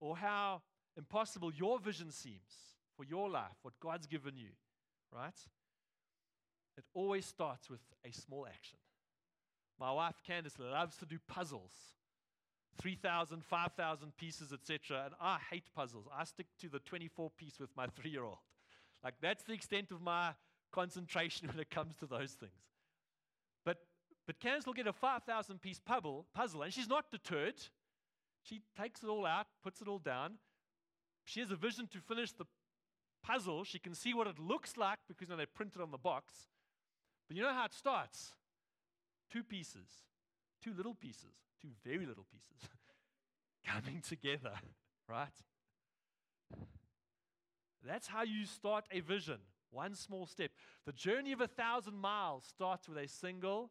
or 0.00 0.16
how 0.16 0.62
impossible 0.96 1.52
your 1.52 1.78
vision 1.78 2.10
seems 2.10 2.76
for 2.96 3.04
your 3.04 3.28
life, 3.28 3.56
what 3.62 3.74
God's 3.80 4.06
given 4.06 4.36
you, 4.36 4.50
right? 5.12 5.38
It 6.76 6.84
always 6.94 7.26
starts 7.26 7.68
with 7.70 7.80
a 8.04 8.12
small 8.12 8.46
action. 8.46 8.78
My 9.80 9.92
wife 9.92 10.16
Candice 10.28 10.58
loves 10.58 10.96
to 10.98 11.06
do 11.06 11.18
puzzles. 11.26 11.72
3,000, 12.80 13.42
5,000 13.44 14.16
pieces, 14.16 14.52
etc. 14.52 15.04
And 15.06 15.14
I 15.20 15.38
hate 15.50 15.64
puzzles. 15.74 16.06
I 16.14 16.24
stick 16.24 16.46
to 16.60 16.68
the 16.68 16.78
24 16.80 17.30
piece 17.30 17.58
with 17.58 17.70
my 17.76 17.86
three 17.96 18.10
year 18.10 18.24
old. 18.24 18.38
Like, 19.02 19.14
that's 19.22 19.42
the 19.42 19.54
extent 19.54 19.90
of 19.90 20.02
my 20.02 20.32
concentration 20.70 21.48
when 21.52 21.58
it 21.58 21.70
comes 21.70 21.96
to 21.96 22.06
those 22.06 22.32
things. 22.32 22.52
But, 23.64 23.78
but 24.26 24.38
Candice 24.38 24.66
will 24.66 24.74
get 24.74 24.86
a 24.86 24.92
5,000 24.92 25.60
piece 25.60 25.80
puzzle, 25.80 26.26
puzzle, 26.34 26.62
and 26.62 26.72
she's 26.72 26.88
not 26.88 27.10
deterred. 27.10 27.54
She 28.42 28.60
takes 28.78 29.02
it 29.02 29.08
all 29.08 29.26
out, 29.26 29.46
puts 29.62 29.80
it 29.80 29.88
all 29.88 29.98
down. 29.98 30.34
She 31.24 31.40
has 31.40 31.50
a 31.50 31.56
vision 31.56 31.86
to 31.88 31.98
finish 31.98 32.32
the 32.32 32.46
puzzle. 33.22 33.64
She 33.64 33.78
can 33.78 33.94
see 33.94 34.14
what 34.14 34.26
it 34.26 34.38
looks 34.38 34.76
like 34.76 34.98
because 35.08 35.28
you 35.28 35.34
know, 35.34 35.38
they 35.38 35.46
print 35.46 35.72
it 35.74 35.82
on 35.82 35.90
the 35.90 35.98
box. 35.98 36.34
But 37.28 37.36
you 37.36 37.42
know 37.42 37.52
how 37.52 37.66
it 37.66 37.74
starts? 37.74 38.32
Two 39.30 39.42
pieces, 39.42 39.88
two 40.62 40.72
little 40.76 40.94
pieces, 40.94 41.34
two 41.60 41.68
very 41.84 42.06
little 42.06 42.26
pieces 42.30 42.68
coming 43.66 44.02
together, 44.06 44.52
right? 45.08 45.28
That's 47.86 48.08
how 48.08 48.22
you 48.22 48.44
start 48.44 48.84
a 48.90 49.00
vision. 49.00 49.38
One 49.70 49.94
small 49.94 50.26
step. 50.26 50.50
The 50.84 50.92
journey 50.92 51.32
of 51.32 51.40
a 51.40 51.46
thousand 51.46 51.96
miles 51.96 52.44
starts 52.44 52.88
with 52.88 52.98
a 52.98 53.06
single 53.06 53.70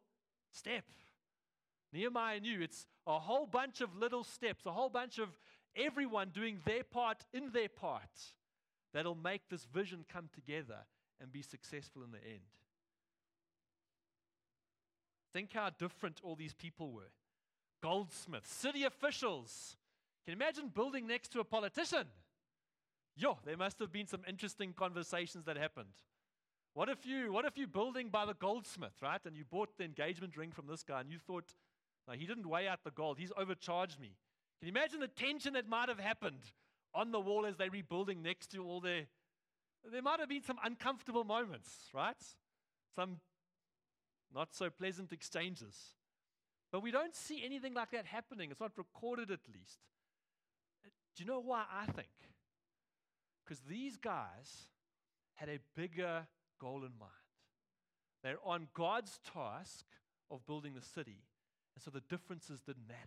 step. 0.50 0.84
Nehemiah 1.92 2.40
knew 2.40 2.60
it's 2.62 2.86
a 3.06 3.18
whole 3.18 3.46
bunch 3.46 3.80
of 3.80 3.96
little 3.96 4.24
steps, 4.24 4.64
a 4.66 4.72
whole 4.72 4.88
bunch 4.88 5.18
of 5.18 5.28
everyone 5.76 6.30
doing 6.30 6.58
their 6.64 6.84
part 6.84 7.24
in 7.32 7.50
their 7.52 7.68
part 7.68 8.34
that'll 8.92 9.14
make 9.14 9.42
this 9.48 9.66
vision 9.66 10.04
come 10.10 10.28
together 10.32 10.78
and 11.20 11.32
be 11.32 11.42
successful 11.42 12.02
in 12.02 12.10
the 12.10 12.24
end. 12.24 12.40
Think 15.32 15.52
how 15.52 15.70
different 15.70 16.20
all 16.22 16.36
these 16.36 16.54
people 16.54 16.92
were 16.92 17.10
goldsmiths, 17.82 18.52
city 18.52 18.84
officials. 18.84 19.76
Can 20.24 20.32
you 20.32 20.36
imagine 20.36 20.68
building 20.68 21.06
next 21.06 21.32
to 21.32 21.40
a 21.40 21.44
politician? 21.44 22.06
Yo, 23.16 23.38
there 23.44 23.56
must 23.56 23.78
have 23.78 23.90
been 23.90 24.06
some 24.06 24.20
interesting 24.28 24.72
conversations 24.72 25.44
that 25.46 25.56
happened. 25.56 25.94
What 26.74 26.88
if 26.88 27.04
you 27.04 27.32
what 27.32 27.44
if 27.44 27.56
you're 27.56 27.66
building 27.66 28.10
by 28.10 28.26
the 28.26 28.34
goldsmith, 28.34 28.94
right? 29.02 29.20
And 29.24 29.36
you 29.36 29.44
bought 29.44 29.76
the 29.76 29.84
engagement 29.84 30.36
ring 30.36 30.52
from 30.52 30.66
this 30.66 30.82
guy 30.82 31.00
and 31.00 31.10
you 31.10 31.18
thought, 31.18 31.54
no, 32.06 32.14
he 32.14 32.26
didn't 32.26 32.48
weigh 32.48 32.68
out 32.68 32.84
the 32.84 32.90
gold, 32.90 33.18
he's 33.18 33.32
overcharged 33.36 34.00
me. 34.00 34.12
Can 34.60 34.68
you 34.68 34.72
imagine 34.72 35.00
the 35.00 35.08
tension 35.08 35.54
that 35.54 35.68
might 35.68 35.88
have 35.88 35.98
happened 35.98 36.52
on 36.94 37.12
the 37.12 37.20
wall 37.20 37.46
as 37.46 37.56
they're 37.56 37.70
rebuilding 37.70 38.22
next 38.22 38.48
to 38.52 38.64
all 38.64 38.80
their 38.80 39.06
there 39.90 40.02
might 40.02 40.20
have 40.20 40.28
been 40.28 40.42
some 40.42 40.58
uncomfortable 40.62 41.24
moments, 41.24 41.70
right? 41.94 42.16
Some 42.94 43.20
not 44.34 44.54
so 44.54 44.70
pleasant 44.70 45.12
exchanges. 45.12 45.76
But 46.72 46.82
we 46.82 46.90
don't 46.90 47.16
see 47.16 47.42
anything 47.44 47.74
like 47.74 47.90
that 47.90 48.06
happening. 48.06 48.50
It's 48.50 48.60
not 48.60 48.72
recorded 48.76 49.30
at 49.30 49.40
least. 49.52 49.80
Do 51.16 51.24
you 51.24 51.28
know 51.28 51.40
why 51.40 51.64
I 51.72 51.86
think? 51.86 52.08
Because 53.44 53.60
these 53.68 53.96
guys 53.96 54.68
had 55.34 55.48
a 55.48 55.58
bigger 55.74 56.26
goal 56.60 56.84
in 56.84 56.92
mind. 56.98 57.10
They're 58.22 58.38
on 58.44 58.68
God's 58.74 59.18
task 59.34 59.84
of 60.30 60.46
building 60.46 60.74
the 60.74 60.82
city. 60.82 61.24
And 61.74 61.82
so 61.82 61.90
the 61.90 62.02
differences 62.08 62.60
didn't 62.60 62.86
matter, 62.86 63.00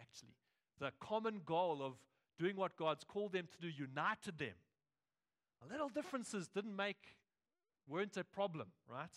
actually. 0.00 0.34
The 0.80 0.92
common 1.00 1.42
goal 1.44 1.82
of 1.82 1.94
doing 2.38 2.56
what 2.56 2.76
God's 2.76 3.04
called 3.04 3.32
them 3.32 3.46
to 3.52 3.60
do 3.60 3.68
united 3.68 4.38
them. 4.38 4.54
Little 5.70 5.88
differences 5.88 6.48
didn't 6.48 6.76
make, 6.76 7.16
weren't 7.88 8.16
a 8.16 8.24
problem, 8.24 8.68
right? 8.88 9.10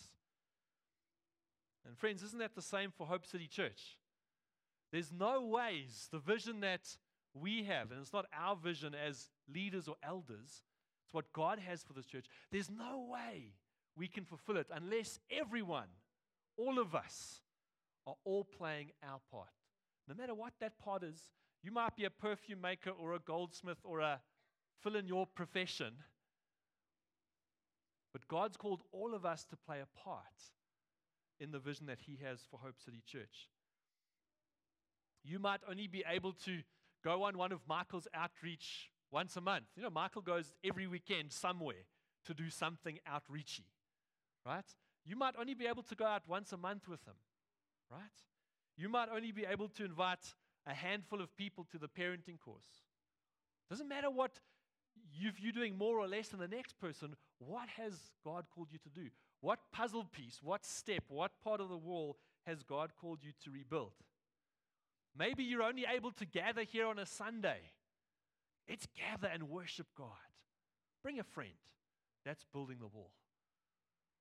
And 1.86 1.98
friends, 1.98 2.22
isn't 2.22 2.38
that 2.38 2.54
the 2.54 2.62
same 2.62 2.90
for 2.90 3.06
Hope 3.06 3.26
City 3.26 3.46
Church? 3.46 3.98
There's 4.92 5.12
no 5.12 5.42
ways 5.42 6.08
the 6.12 6.18
vision 6.18 6.60
that 6.60 6.96
we 7.34 7.64
have, 7.64 7.90
and 7.90 8.00
it's 8.00 8.12
not 8.12 8.26
our 8.38 8.54
vision 8.54 8.94
as 8.94 9.30
leaders 9.52 9.88
or 9.88 9.96
elders, 10.02 10.62
it's 11.04 11.12
what 11.12 11.32
God 11.32 11.58
has 11.58 11.82
for 11.82 11.94
this 11.94 12.06
church. 12.06 12.26
There's 12.50 12.70
no 12.70 13.08
way 13.10 13.54
we 13.96 14.06
can 14.06 14.24
fulfill 14.24 14.58
it 14.58 14.66
unless 14.72 15.18
everyone, 15.30 15.88
all 16.56 16.78
of 16.78 16.94
us, 16.94 17.40
are 18.06 18.16
all 18.24 18.44
playing 18.44 18.90
our 19.02 19.20
part. 19.30 19.48
No 20.08 20.14
matter 20.14 20.34
what 20.34 20.52
that 20.60 20.78
part 20.78 21.02
is, 21.02 21.30
you 21.62 21.70
might 21.70 21.96
be 21.96 22.04
a 22.04 22.10
perfume 22.10 22.60
maker 22.60 22.90
or 22.90 23.14
a 23.14 23.20
goldsmith 23.20 23.78
or 23.84 24.00
a 24.00 24.20
fill 24.82 24.96
in 24.96 25.06
your 25.06 25.26
profession, 25.26 25.94
but 28.12 28.26
God's 28.28 28.56
called 28.56 28.82
all 28.92 29.14
of 29.14 29.24
us 29.24 29.44
to 29.44 29.56
play 29.56 29.78
a 29.80 29.98
part 29.98 30.24
in 31.42 31.50
the 31.50 31.58
vision 31.58 31.86
that 31.86 32.00
He 32.06 32.18
has 32.24 32.40
for 32.50 32.58
Hope 32.58 32.80
City 32.82 33.02
Church. 33.06 33.48
You 35.24 35.38
might 35.38 35.60
only 35.68 35.86
be 35.86 36.04
able 36.08 36.32
to 36.44 36.60
go 37.04 37.24
on 37.24 37.36
one 37.36 37.52
of 37.52 37.60
Michael's 37.68 38.08
outreach 38.14 38.90
once 39.10 39.36
a 39.36 39.40
month. 39.40 39.66
You 39.76 39.82
know, 39.82 39.90
Michael 39.90 40.22
goes 40.22 40.52
every 40.64 40.86
weekend 40.86 41.32
somewhere 41.32 41.86
to 42.26 42.34
do 42.34 42.50
something 42.50 42.98
outreachy, 43.08 43.66
right? 44.46 44.64
You 45.04 45.16
might 45.16 45.34
only 45.38 45.54
be 45.54 45.66
able 45.66 45.82
to 45.84 45.94
go 45.94 46.06
out 46.06 46.22
once 46.28 46.52
a 46.52 46.56
month 46.56 46.88
with 46.88 47.04
him, 47.04 47.14
right? 47.90 48.00
You 48.76 48.88
might 48.88 49.08
only 49.14 49.32
be 49.32 49.44
able 49.44 49.68
to 49.70 49.84
invite 49.84 50.34
a 50.66 50.74
handful 50.74 51.20
of 51.20 51.36
people 51.36 51.66
to 51.72 51.78
the 51.78 51.88
parenting 51.88 52.38
course. 52.38 52.84
Doesn't 53.68 53.88
matter 53.88 54.10
what 54.10 54.40
if 55.20 55.40
you're 55.40 55.52
doing 55.52 55.76
more 55.76 55.98
or 55.98 56.06
less 56.06 56.28
than 56.28 56.40
the 56.40 56.48
next 56.48 56.78
person, 56.78 57.16
what 57.38 57.68
has 57.76 57.94
God 58.24 58.44
called 58.54 58.68
you 58.70 58.78
to 58.78 58.88
do? 58.88 59.08
What 59.42 59.58
puzzle 59.72 60.04
piece, 60.04 60.38
what 60.40 60.64
step, 60.64 61.02
what 61.08 61.32
part 61.42 61.60
of 61.60 61.68
the 61.68 61.76
wall 61.76 62.16
has 62.46 62.62
God 62.62 62.92
called 62.98 63.18
you 63.22 63.32
to 63.44 63.50
rebuild? 63.50 63.92
Maybe 65.18 65.42
you're 65.42 65.64
only 65.64 65.84
able 65.84 66.12
to 66.12 66.24
gather 66.24 66.62
here 66.62 66.86
on 66.86 67.00
a 67.00 67.04
Sunday. 67.04 67.58
Let's 68.68 68.86
gather 68.96 69.26
and 69.26 69.50
worship 69.50 69.88
God. 69.98 70.06
Bring 71.02 71.18
a 71.18 71.24
friend. 71.24 71.50
That's 72.24 72.44
building 72.52 72.76
the 72.78 72.86
wall. 72.86 73.10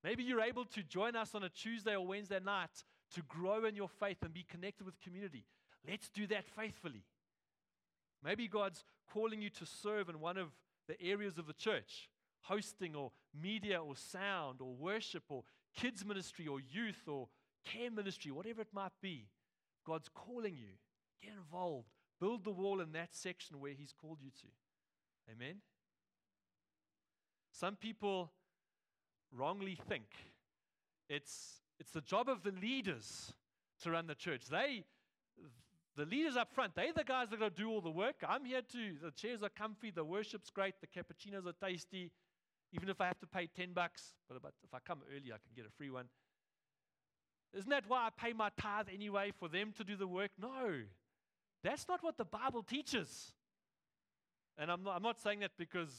Maybe 0.04 0.24
you're 0.24 0.42
able 0.42 0.66
to 0.66 0.82
join 0.82 1.16
us 1.16 1.36
on 1.36 1.44
a 1.44 1.50
Tuesday 1.50 1.96
or 1.96 2.06
Wednesday 2.06 2.40
night 2.44 2.84
to 3.14 3.22
grow 3.28 3.66
in 3.66 3.76
your 3.76 3.90
faith 3.90 4.18
and 4.24 4.34
be 4.34 4.44
connected 4.50 4.86
with 4.86 5.00
community. 5.00 5.46
Let's 5.88 6.10
do 6.10 6.26
that 6.28 6.46
faithfully. 6.48 7.04
Maybe 8.24 8.48
God's 8.48 8.84
calling 9.14 9.42
you 9.42 9.52
to 9.52 9.68
serve 9.68 10.10
in 10.10 10.20
one 10.20 10.38
of 10.38 10.48
the 10.88 11.00
areas 11.00 11.38
of 11.38 11.46
the 11.46 11.54
church 11.54 12.10
hosting 12.42 12.96
or 12.96 13.12
media 13.40 13.82
or 13.82 13.96
sound 13.96 14.62
or 14.62 14.74
worship 14.74 15.24
or 15.30 15.44
kids 15.76 16.06
ministry 16.06 16.48
or 16.48 16.60
youth 16.60 17.08
or 17.08 17.28
care 17.66 17.92
ministry, 17.92 18.32
whatever 18.32 18.62
it 18.62 18.74
might 18.74 18.92
be. 19.02 19.28
God's 19.86 20.10
calling 20.14 20.56
you. 20.56 20.74
Get 21.22 21.34
involved. 21.34 21.88
Build 22.20 22.44
the 22.44 22.52
wall 22.52 22.82
in 22.82 22.92
that 22.94 23.16
section 23.16 23.60
where 23.60 23.74
He's 23.74 23.94
called 23.94 24.20
you 24.22 24.30
to. 24.42 24.48
Amen? 25.32 25.56
Some 27.52 27.76
people 27.76 28.32
wrongly 29.32 29.78
think 29.88 30.06
it's, 31.10 31.62
it's 31.80 31.92
the 31.92 32.02
job 32.02 32.30
of 32.30 32.44
the 32.44 32.52
leaders 32.52 33.34
to 33.82 33.92
run 33.92 34.08
the 34.08 34.16
church. 34.16 34.46
They, 34.50 34.84
the 35.98 36.06
leaders 36.06 36.38
up 36.38 36.54
front, 36.54 36.76
they're 36.76 36.94
the 36.94 37.04
guys 37.04 37.30
that 37.30 37.36
are 37.36 37.40
going 37.40 37.52
to 37.52 37.58
do 37.58 37.70
all 37.70 37.82
the 37.82 37.92
work. 37.92 38.16
I'm 38.28 38.46
here 38.46 38.62
too. 38.62 38.96
The 39.02 39.12
chairs 39.12 39.44
are 39.44 39.50
comfy, 39.50 39.92
the 39.92 40.04
worship's 40.04 40.50
great, 40.50 40.76
the 40.80 40.88
cappuccinos 40.88 41.46
are 41.46 41.68
tasty, 41.68 42.12
even 42.74 42.90
if 42.90 43.02
I 43.02 43.08
have 43.08 43.20
to 43.20 43.28
pay 43.28 43.48
10 43.48 43.74
bucks. 43.74 44.14
But 44.28 44.38
if 44.64 44.74
I 44.74 44.80
come 44.86 45.00
early, 45.10 45.32
I 45.32 45.38
can 45.38 45.52
get 45.56 45.66
a 45.66 45.72
free 45.78 45.90
one. 45.90 46.06
Isn't 47.54 47.70
that 47.70 47.84
why 47.88 48.08
I 48.08 48.10
pay 48.10 48.34
my 48.34 48.50
tithe 48.58 48.88
anyway, 48.94 49.32
for 49.38 49.50
them 49.50 49.74
to 49.78 49.84
do 49.84 49.96
the 49.96 50.08
work? 50.08 50.32
No. 50.40 50.82
That's 51.64 51.88
not 51.88 52.02
what 52.02 52.18
the 52.18 52.26
Bible 52.26 52.64
teaches. 52.64 53.34
And 54.58 54.72
I'm 54.72 54.84
not, 54.84 54.96
I'm 54.96 55.04
not 55.04 55.20
saying 55.20 55.40
that 55.42 55.52
because 55.58 55.92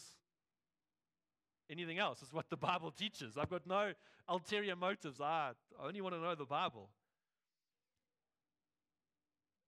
anything 1.70 1.98
else. 1.98 2.22
is 2.22 2.32
what 2.32 2.48
the 2.50 2.56
Bible 2.56 2.90
teaches. 2.90 3.36
I've 3.36 3.50
got 3.50 3.66
no 3.66 3.92
ulterior 4.28 4.76
motives. 4.76 5.20
I 5.20 5.52
only 5.82 6.00
want 6.00 6.14
to 6.14 6.20
know 6.20 6.34
the 6.34 6.44
Bible. 6.44 6.88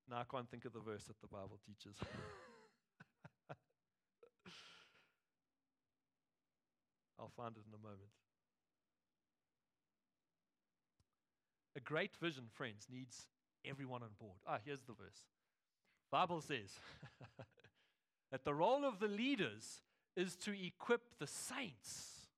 Now 0.09 0.19
I 0.19 0.25
can't 0.31 0.49
think 0.51 0.65
of 0.65 0.73
the 0.73 0.81
verse 0.81 1.05
that 1.05 1.21
the 1.21 1.29
Bible 1.29 1.59
teaches. 1.67 1.97
I'll 7.25 7.43
find 7.43 7.57
it 7.57 7.63
in 7.67 7.73
a 7.73 7.83
moment. 7.83 8.11
A 11.75 11.81
great 11.81 12.15
vision, 12.21 12.45
friends, 12.53 12.87
needs 12.93 13.29
everyone 13.65 14.03
on 14.03 14.11
board. 14.21 14.37
Ah, 14.47 14.59
here's 14.63 14.83
the 14.83 14.93
verse. 14.93 15.25
Bible 16.13 16.43
says 16.43 16.79
that 18.31 18.45
the 18.45 18.53
role 18.53 18.85
of 18.85 19.01
the 19.01 19.09
leaders 19.09 19.81
is 20.17 20.37
to 20.37 20.53
equip 20.53 21.19
the 21.19 21.27
saints, 21.27 22.29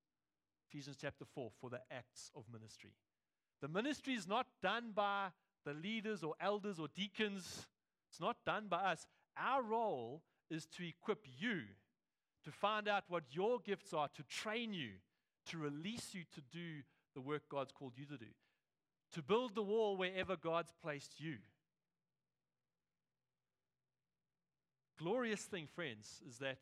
Ephesians 0.70 0.96
chapter 1.00 1.24
4, 1.34 1.50
for 1.60 1.68
the 1.68 1.80
acts 1.90 2.30
of 2.36 2.44
ministry. 2.52 2.92
The 3.60 3.68
ministry 3.68 4.14
is 4.14 4.28
not 4.28 4.46
done 4.62 4.92
by 4.94 5.30
the 5.64 5.74
leaders 5.74 6.22
or 6.22 6.34
elders 6.40 6.78
or 6.78 6.86
deacons, 6.94 7.66
it's 8.08 8.20
not 8.20 8.36
done 8.46 8.66
by 8.68 8.92
us. 8.92 9.04
Our 9.36 9.64
role 9.64 10.22
is 10.48 10.66
to 10.76 10.86
equip 10.86 11.26
you 11.38 11.62
to 12.46 12.52
find 12.52 12.86
out 12.86 13.02
what 13.08 13.24
your 13.32 13.58
gifts 13.58 13.92
are, 13.92 14.08
to 14.14 14.22
train 14.22 14.72
you, 14.72 14.90
to 15.48 15.58
release 15.58 16.14
you 16.14 16.22
to 16.32 16.40
do 16.52 16.82
the 17.12 17.20
work 17.20 17.42
God's 17.50 17.72
called 17.72 17.94
you 17.96 18.04
to 18.06 18.16
do, 18.16 18.30
to 19.14 19.22
build 19.22 19.56
the 19.56 19.64
wall 19.64 19.96
wherever 19.96 20.36
God's 20.36 20.72
placed 20.80 21.18
you. 21.18 21.38
Glorious 24.96 25.40
thing, 25.40 25.66
friends, 25.74 26.22
is 26.28 26.38
that 26.38 26.60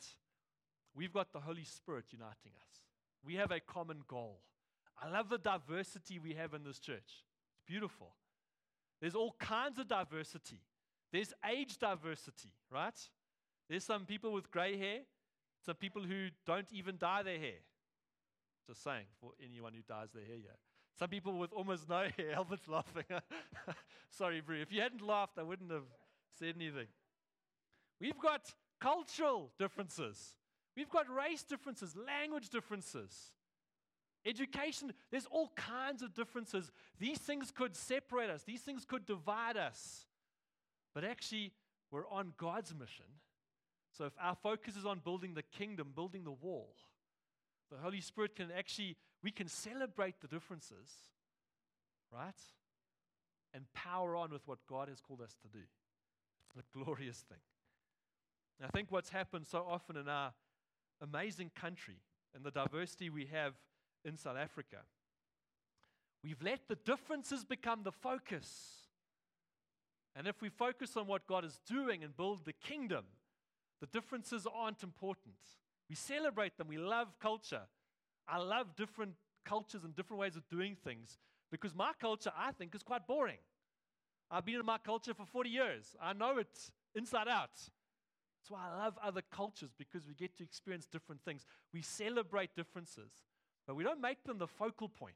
we've 0.95 1.13
got 1.13 1.35
the 1.35 1.41
Holy 1.41 1.65
Spirit 1.65 2.07
uniting 2.11 2.53
us. 2.63 2.81
We 3.23 3.35
have 3.35 3.51
a 3.51 3.61
common 3.61 4.05
goal. 4.09 4.41
I 5.03 5.11
love 5.11 5.29
the 5.29 5.39
diversity 5.39 6.19
we 6.19 6.33
have 6.33 6.55
in 6.55 6.65
this 6.65 6.79
church. 6.79 6.97
It's 7.53 7.63
beautiful. 7.67 8.15
There's 9.03 9.15
all 9.15 9.37
kinds 9.39 9.79
of 9.79 9.87
diversity. 9.87 10.63
There's 11.13 11.35
age 11.47 11.79
diversity, 11.79 12.55
right? 12.73 12.99
There's 13.69 13.85
some 13.85 14.07
people 14.07 14.33
with 14.33 14.51
gray 14.51 14.79
hair, 14.79 15.01
some 15.65 15.77
people 15.77 16.03
who 16.03 16.29
don't 16.47 16.67
even 16.73 16.97
dye 16.99 17.23
their 17.23 17.39
hair. 17.39 17.63
Just 18.67 18.83
saying, 18.83 19.05
for 19.21 19.33
anyone 19.43 19.73
who 19.75 19.83
dyes 19.87 20.09
their 20.15 20.25
hair 20.25 20.37
here. 20.37 20.59
Some 20.99 21.09
people 21.09 21.39
with 21.39 21.53
almost 21.53 21.89
no 21.89 22.07
hair. 22.17 22.33
Albert's 22.35 22.69
laughing. 22.69 23.05
Sorry, 24.11 24.41
Brie. 24.41 24.63
If 24.63 24.73
you 24.73 24.81
hadn't 24.81 25.03
laughed, 25.03 25.39
I 25.39 25.43
wouldn't 25.43 25.71
have 25.71 25.85
said 26.39 26.55
anything. 26.57 26.87
We've 28.01 28.19
got 28.19 28.53
cultural 28.81 29.51
differences. 29.59 30.35
We've 30.77 30.91
got 30.91 31.07
race 31.09 31.43
differences, 31.43 31.95
language 31.97 32.49
differences, 32.49 33.33
education. 34.27 34.93
There's 35.11 35.27
all 35.31 35.53
kinds 35.55 36.03
of 36.03 36.15
differences. 36.15 36.73
These 36.99 37.19
things 37.19 37.53
could 37.53 37.77
separate 37.77 38.31
us, 38.31 38.43
these 38.43 38.63
things 38.63 38.85
could 38.85 39.07
divide 39.07 39.57
us. 39.57 40.07
But 40.95 41.05
actually, 41.05 41.53
we're 41.91 42.09
on 42.09 42.33
God's 42.37 42.75
mission. 42.75 43.07
So 43.97 44.05
if 44.07 44.13
our 44.21 44.35
focus 44.35 44.77
is 44.77 44.85
on 44.85 44.99
building 44.99 45.35
the 45.35 45.43
kingdom, 45.43 45.93
building 45.95 46.25
the 46.25 46.33
wall, 46.33 46.75
the 47.71 47.79
Holy 47.79 48.01
Spirit 48.01 48.35
can 48.37 48.49
actually, 48.57 48.97
we 49.23 49.31
can 49.31 49.49
celebrate 49.49 50.21
the 50.21 50.29
differences, 50.29 50.91
right? 52.13 52.35
And 53.53 53.65
power 53.73 54.17
on 54.17 54.31
with 54.31 54.47
what 54.47 54.59
God 54.69 54.89
has 54.89 55.01
called 55.01 55.21
us 55.21 55.37
to 55.43 55.49
do. 55.49 55.65
It's 56.49 56.57
a 56.57 56.85
glorious 56.85 57.25
thing. 57.29 57.39
I 58.63 58.69
think 58.69 58.91
what's 58.91 59.11
happened 59.11 59.47
so 59.47 59.67
often 59.69 59.97
in 59.97 60.09
our 60.09 60.33
amazing 61.03 61.51
country 61.55 61.97
and 62.35 62.45
the 62.45 62.51
diversity 62.51 63.11
we 63.11 63.27
have 63.27 63.55
in 64.05 64.17
South 64.17 64.37
Africa, 64.37 64.79
we've 66.23 66.43
let 66.43 66.69
the 66.69 66.77
differences 66.77 67.45
become 67.45 67.83
the 67.83 67.93
focus. 67.93 68.89
And 70.17 70.27
if 70.27 70.41
we 70.41 70.49
focus 70.49 70.97
on 70.97 71.07
what 71.07 71.27
God 71.27 71.45
is 71.45 71.61
doing 71.69 72.03
and 72.03 72.17
build 72.17 72.45
the 72.45 72.53
kingdom, 72.53 73.05
the 73.81 73.87
differences 73.87 74.47
aren't 74.53 74.83
important. 74.83 75.35
We 75.89 75.97
celebrate 75.97 76.57
them. 76.57 76.69
We 76.69 76.79
love 76.79 77.09
culture. 77.21 77.63
I 78.27 78.39
love 78.39 78.75
different 78.77 79.15
cultures 79.45 79.85
and 79.85 79.95
different 79.95 80.21
ways 80.21 80.37
of 80.37 80.49
doing 80.49 80.77
things 80.83 81.19
because 81.51 81.75
my 81.75 81.93
culture, 82.01 82.33
I 82.37 82.53
think, 82.53 82.75
is 82.75 82.83
quite 82.83 83.07
boring. 83.07 83.39
I've 84.31 84.45
been 84.45 84.57
in 84.57 84.67
my 84.67 84.79
culture 84.79 85.15
for 85.15 85.27
40 85.27 85.51
years. 85.51 85.95
I 86.03 86.13
know 86.13 86.39
it 86.39 86.71
inside 86.95 87.29
out. 87.29 87.51
That's 87.55 88.51
why 88.51 88.61
I 88.71 88.85
love 88.85 88.99
other 89.03 89.23
cultures 89.31 89.71
because 89.79 90.07
we 90.07 90.15
get 90.15 90.37
to 90.39 90.43
experience 90.43 90.87
different 90.87 91.23
things. 91.25 91.47
We 91.73 91.83
celebrate 91.83 92.55
differences, 92.55 93.13
but 93.67 93.77
we 93.77 93.85
don't 93.85 94.01
make 94.01 94.25
them 94.25 94.39
the 94.39 94.47
focal 94.47 94.89
point 94.89 95.15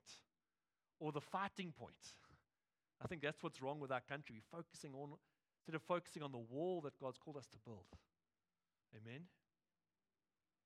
or 1.01 1.12
the 1.12 1.21
fighting 1.21 1.73
point. 1.79 2.14
I 3.03 3.07
think 3.07 3.23
that's 3.23 3.42
what's 3.42 3.62
wrong 3.62 3.81
with 3.81 3.92
our 3.92 4.01
country. 4.01 4.37
We're 4.37 4.59
focusing 4.59 4.92
on, 4.94 5.11
instead 5.61 5.77
of 5.77 5.83
focusing 5.83 6.23
on 6.23 6.33
the 6.33 6.38
wall 6.38 6.81
that 6.83 6.99
God's 7.01 7.18
called 7.18 7.37
us 7.37 7.47
to 7.49 7.59
build. 7.64 7.87
Amen. 8.96 9.22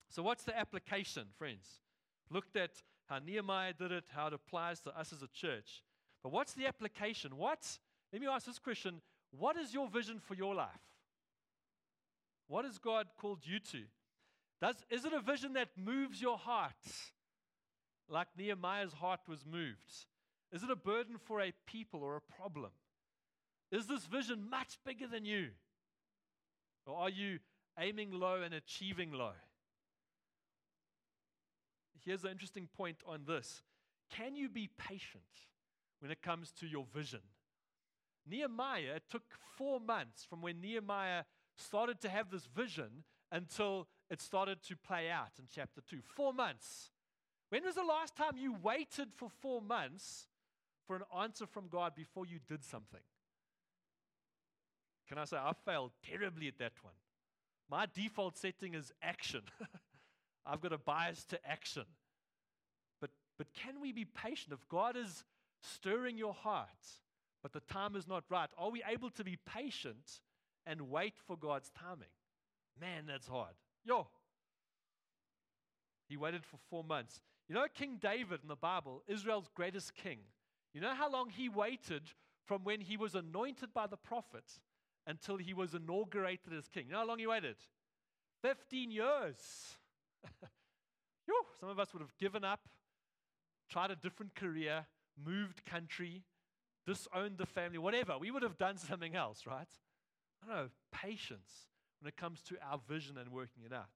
So, 0.09 0.23
what's 0.23 0.45
the 0.45 0.59
application, 0.59 1.27
friends? 1.39 1.81
Looked 2.31 2.57
at 2.57 2.83
how 3.07 3.19
Nehemiah 3.19 3.73
did 3.73 3.93
it, 3.93 4.05
how 4.15 4.29
it 4.29 4.33
applies 4.33 4.81
to 4.81 4.99
us 4.99 5.13
as 5.13 5.23
a 5.23 5.29
church. 5.29 5.83
But 6.23 6.33
what's 6.33 6.53
the 6.53 6.67
application? 6.67 7.37
What, 7.37 7.79
let 8.13 8.23
me 8.23 8.29
ask 8.29 8.47
this 8.47 8.59
question 8.59 9.01
What 9.31 9.57
is 9.57 9.75
your 9.75 9.89
vision 9.89 10.21
for 10.21 10.35
your 10.35 10.55
life? 10.55 10.69
What 12.49 12.65
has 12.65 12.79
God 12.79 13.07
called 13.19 13.41
you 13.45 13.59
to? 13.59 13.83
Does, 14.61 14.77
is 14.91 15.05
it 15.05 15.13
a 15.13 15.21
vision 15.21 15.55
that 15.55 15.69
moves 15.77 16.21
your 16.21 16.39
heart 16.39 16.73
like 18.09 18.29
Nehemiah's 18.37 18.93
heart 18.93 19.21
was 19.29 19.45
moved? 19.45 20.07
Is 20.53 20.63
it 20.63 20.71
a 20.71 20.77
burden 20.77 21.17
for 21.19 21.41
a 21.41 21.53
people 21.67 22.03
or 22.05 22.17
a 22.17 22.21
problem? 22.21 22.71
Is 23.73 23.87
this 23.87 24.05
vision 24.05 24.51
much 24.51 24.79
bigger 24.85 25.07
than 25.07 25.25
you? 25.25 25.49
Or 26.87 26.97
are 26.97 27.11
you 27.11 27.39
aiming 27.79 28.13
low 28.13 28.43
and 28.43 28.55
achieving 28.55 29.13
low? 29.13 29.33
Here's 32.05 32.25
an 32.25 32.31
interesting 32.31 32.69
point 32.77 32.99
on 33.07 33.23
this 33.27 33.63
Can 34.11 34.37
you 34.37 34.49
be 34.49 34.69
patient 34.77 35.23
when 36.01 36.11
it 36.11 36.23
comes 36.23 36.53
to 36.61 36.67
your 36.67 36.87
vision? 36.95 37.21
Nehemiah, 38.29 38.97
it 38.97 39.05
took 39.11 39.23
four 39.57 39.81
months 39.81 40.25
from 40.25 40.43
when 40.43 40.61
Nehemiah 40.61 41.25
started 41.57 42.01
to 42.01 42.09
have 42.09 42.31
this 42.31 42.47
vision 42.47 43.05
until 43.33 43.89
it 44.11 44.21
started 44.21 44.63
to 44.65 44.77
play 44.77 45.11
out 45.11 45.31
in 45.39 45.47
chapter 45.53 45.81
2. 45.81 45.99
Four 46.15 46.33
months. 46.33 46.91
When 47.49 47.65
was 47.65 47.75
the 47.75 47.83
last 47.83 48.15
time 48.15 48.37
you 48.37 48.55
waited 48.63 49.09
for 49.15 49.29
four 49.29 49.61
months 49.61 50.29
for 50.87 50.97
an 50.97 51.03
answer 51.21 51.47
from 51.47 51.69
God 51.69 51.95
before 51.95 52.27
you 52.27 52.39
did 52.47 52.65
something? 52.65 53.01
Can 55.09 55.19
I 55.19 55.25
say, 55.25 55.37
I 55.37 55.53
failed 55.65 55.91
terribly 56.09 56.49
at 56.49 56.59
that 56.59 56.73
one. 56.83 56.95
My 57.73 57.87
default 57.95 58.37
setting 58.37 58.75
is 58.75 58.93
action. 59.03 59.41
I've 60.47 60.61
got 60.61 60.75
a 60.75 60.79
bias 60.79 61.25
to 61.31 61.39
action. 61.49 61.87
But, 63.01 63.09
but 63.39 63.47
can 63.55 63.81
we 63.81 63.93
be 63.93 64.05
patient? 64.05 64.53
If 64.53 64.69
God 64.69 64.95
is 64.95 65.25
stirring 65.63 66.19
your 66.19 66.35
heart, 66.35 66.69
but 67.43 67.55
the 67.55 67.61
time 67.61 67.97
is 67.97 68.07
not 68.07 68.25
right, 68.29 68.51
are 68.59 68.71
we 68.71 68.83
able 68.87 69.09
to 69.13 69.25
be 69.25 69.39
patient 69.47 70.21
and 70.67 70.91
wait 70.91 71.15
for 71.27 71.35
God's 71.35 71.71
timing. 71.71 72.13
Man, 72.79 73.05
that's 73.07 73.27
hard. 73.27 73.55
Yo. 73.87 74.07
He 76.11 76.19
waited 76.19 76.45
for 76.45 76.59
four 76.69 76.85
months. 76.85 77.23
You 77.49 77.55
know, 77.55 77.65
King 77.75 77.97
David 77.99 78.41
in 78.43 78.49
the 78.49 78.55
Bible, 78.55 79.03
Israel's 79.09 79.49
greatest 79.55 79.95
king, 79.95 80.19
you 80.75 80.83
know 80.83 80.95
how 80.95 81.11
long 81.11 81.31
he 81.31 81.49
waited 81.49 82.03
from 82.45 82.65
when 82.65 82.83
he 82.83 82.99
was 82.99 83.15
anointed 83.15 83.73
by 83.73 83.87
the 83.87 83.97
prophet 83.97 84.45
until 85.07 85.37
he 85.37 85.55
was 85.55 85.75
inaugurated 85.75 86.53
as 86.57 86.69
king? 86.69 86.87
You 86.87 86.93
know 86.93 86.99
how 86.99 87.07
long 87.07 87.19
he 87.19 87.27
waited? 87.27 87.57
15 88.43 88.91
years. 88.91 89.37
Some 91.61 91.69
of 91.69 91.79
us 91.79 91.93
would 91.93 92.01
have 92.01 92.17
given 92.19 92.43
up, 92.43 92.69
tried 93.69 93.93
a 93.93 93.97
different 93.97 94.35
career, 94.35 94.87
moved 95.25 95.65
country, 95.65 96.25
disowned 96.85 97.39
the 97.39 97.47
family, 97.47 97.79
whatever. 97.79 98.19
We 98.19 98.33
would 98.33 98.43
have 98.43 98.59
done 98.59 98.77
something 98.79 99.15
else, 99.15 99.47
right? 99.47 99.69
I 100.43 100.47
don't 100.47 100.57
know, 100.57 100.69
patience 100.91 101.69
when 102.01 102.09
it 102.09 102.17
comes 102.17 102.43
to 102.43 102.57
our 102.69 102.81
vision 102.89 103.17
and 103.17 103.31
working 103.31 103.63
it 103.65 103.73
out. 103.73 103.87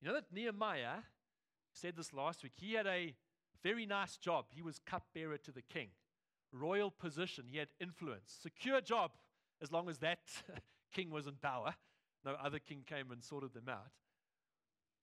You 0.00 0.08
know 0.08 0.14
that 0.14 0.32
Nehemiah 0.32 1.02
said 1.74 1.96
this 1.96 2.14
last 2.14 2.42
week. 2.42 2.52
He 2.56 2.72
had 2.72 2.86
a 2.86 3.14
very 3.62 3.84
nice 3.84 4.16
job. 4.16 4.46
He 4.48 4.62
was 4.62 4.80
cupbearer 4.86 5.36
to 5.36 5.52
the 5.52 5.60
king, 5.60 5.88
royal 6.52 6.90
position. 6.90 7.44
He 7.48 7.58
had 7.58 7.68
influence, 7.80 8.36
secure 8.42 8.80
job 8.80 9.12
as 9.60 9.72
long 9.72 9.88
as 9.88 9.98
that 9.98 10.20
king 10.92 11.10
was 11.10 11.26
in 11.26 11.34
power. 11.34 11.74
No 12.24 12.36
other 12.42 12.58
king 12.58 12.84
came 12.86 13.10
and 13.10 13.22
sorted 13.22 13.54
them 13.54 13.68
out. 13.68 13.90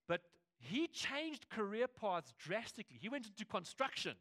But 0.08 0.22
he 0.58 0.88
changed 0.88 1.50
career 1.50 1.88
paths 1.88 2.34
drastically. 2.38 2.98
He 3.00 3.10
went 3.10 3.28
into 3.28 3.46
construction, 3.46 4.16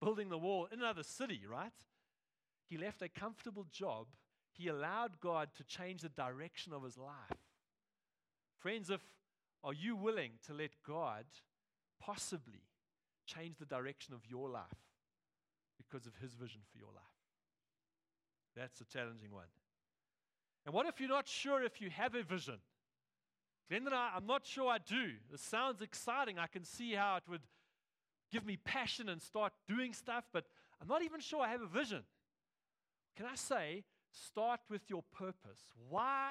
building 0.00 0.28
the 0.28 0.38
wall 0.38 0.68
in 0.72 0.80
another 0.80 1.02
city, 1.02 1.42
right? 1.48 1.72
He 2.68 2.78
left 2.78 3.02
a 3.02 3.08
comfortable 3.08 3.66
job. 3.70 4.06
He 4.52 4.68
allowed 4.68 5.20
God 5.20 5.48
to 5.56 5.64
change 5.64 6.02
the 6.02 6.08
direction 6.08 6.72
of 6.72 6.84
his 6.84 6.96
life. 6.96 7.38
Friends, 8.58 8.90
if 8.90 9.00
are 9.64 9.72
you 9.72 9.96
willing 9.96 10.32
to 10.46 10.54
let 10.54 10.70
God 10.86 11.24
possibly 12.00 12.62
change 13.26 13.58
the 13.58 13.64
direction 13.64 14.12
of 14.12 14.26
your 14.28 14.48
life 14.48 14.91
because 15.86 16.06
of 16.06 16.14
his 16.20 16.34
vision 16.34 16.60
for 16.70 16.78
your 16.78 16.92
life? 16.94 17.02
That's 18.56 18.80
a 18.80 18.84
challenging 18.84 19.32
one. 19.32 19.46
And 20.64 20.74
what 20.74 20.86
if 20.86 21.00
you're 21.00 21.08
not 21.08 21.26
sure 21.26 21.62
if 21.62 21.80
you 21.80 21.90
have 21.90 22.14
a 22.14 22.22
vision? 22.22 22.58
Glenn 23.68 23.88
I, 23.92 24.12
I'm 24.16 24.26
not 24.26 24.44
sure 24.44 24.70
I 24.70 24.78
do. 24.78 25.12
This 25.30 25.40
sounds 25.40 25.80
exciting. 25.80 26.38
I 26.38 26.46
can 26.46 26.64
see 26.64 26.92
how 26.92 27.16
it 27.16 27.22
would 27.28 27.40
give 28.30 28.44
me 28.44 28.56
passion 28.56 29.08
and 29.08 29.20
start 29.20 29.52
doing 29.66 29.92
stuff, 29.92 30.24
but 30.32 30.44
I'm 30.80 30.88
not 30.88 31.02
even 31.02 31.20
sure 31.20 31.42
I 31.42 31.48
have 31.48 31.62
a 31.62 31.66
vision. 31.66 32.02
Can 33.16 33.26
I 33.26 33.34
say, 33.34 33.84
start 34.10 34.60
with 34.70 34.82
your 34.88 35.02
purpose? 35.12 35.60
Why 35.88 36.30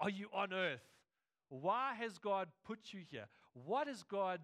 are 0.00 0.10
you 0.10 0.28
on 0.32 0.52
earth? 0.52 0.82
Why 1.48 1.94
has 1.94 2.18
God 2.18 2.48
put 2.64 2.92
you 2.92 3.00
here? 3.10 3.26
What 3.52 3.88
is 3.88 4.02
God 4.02 4.40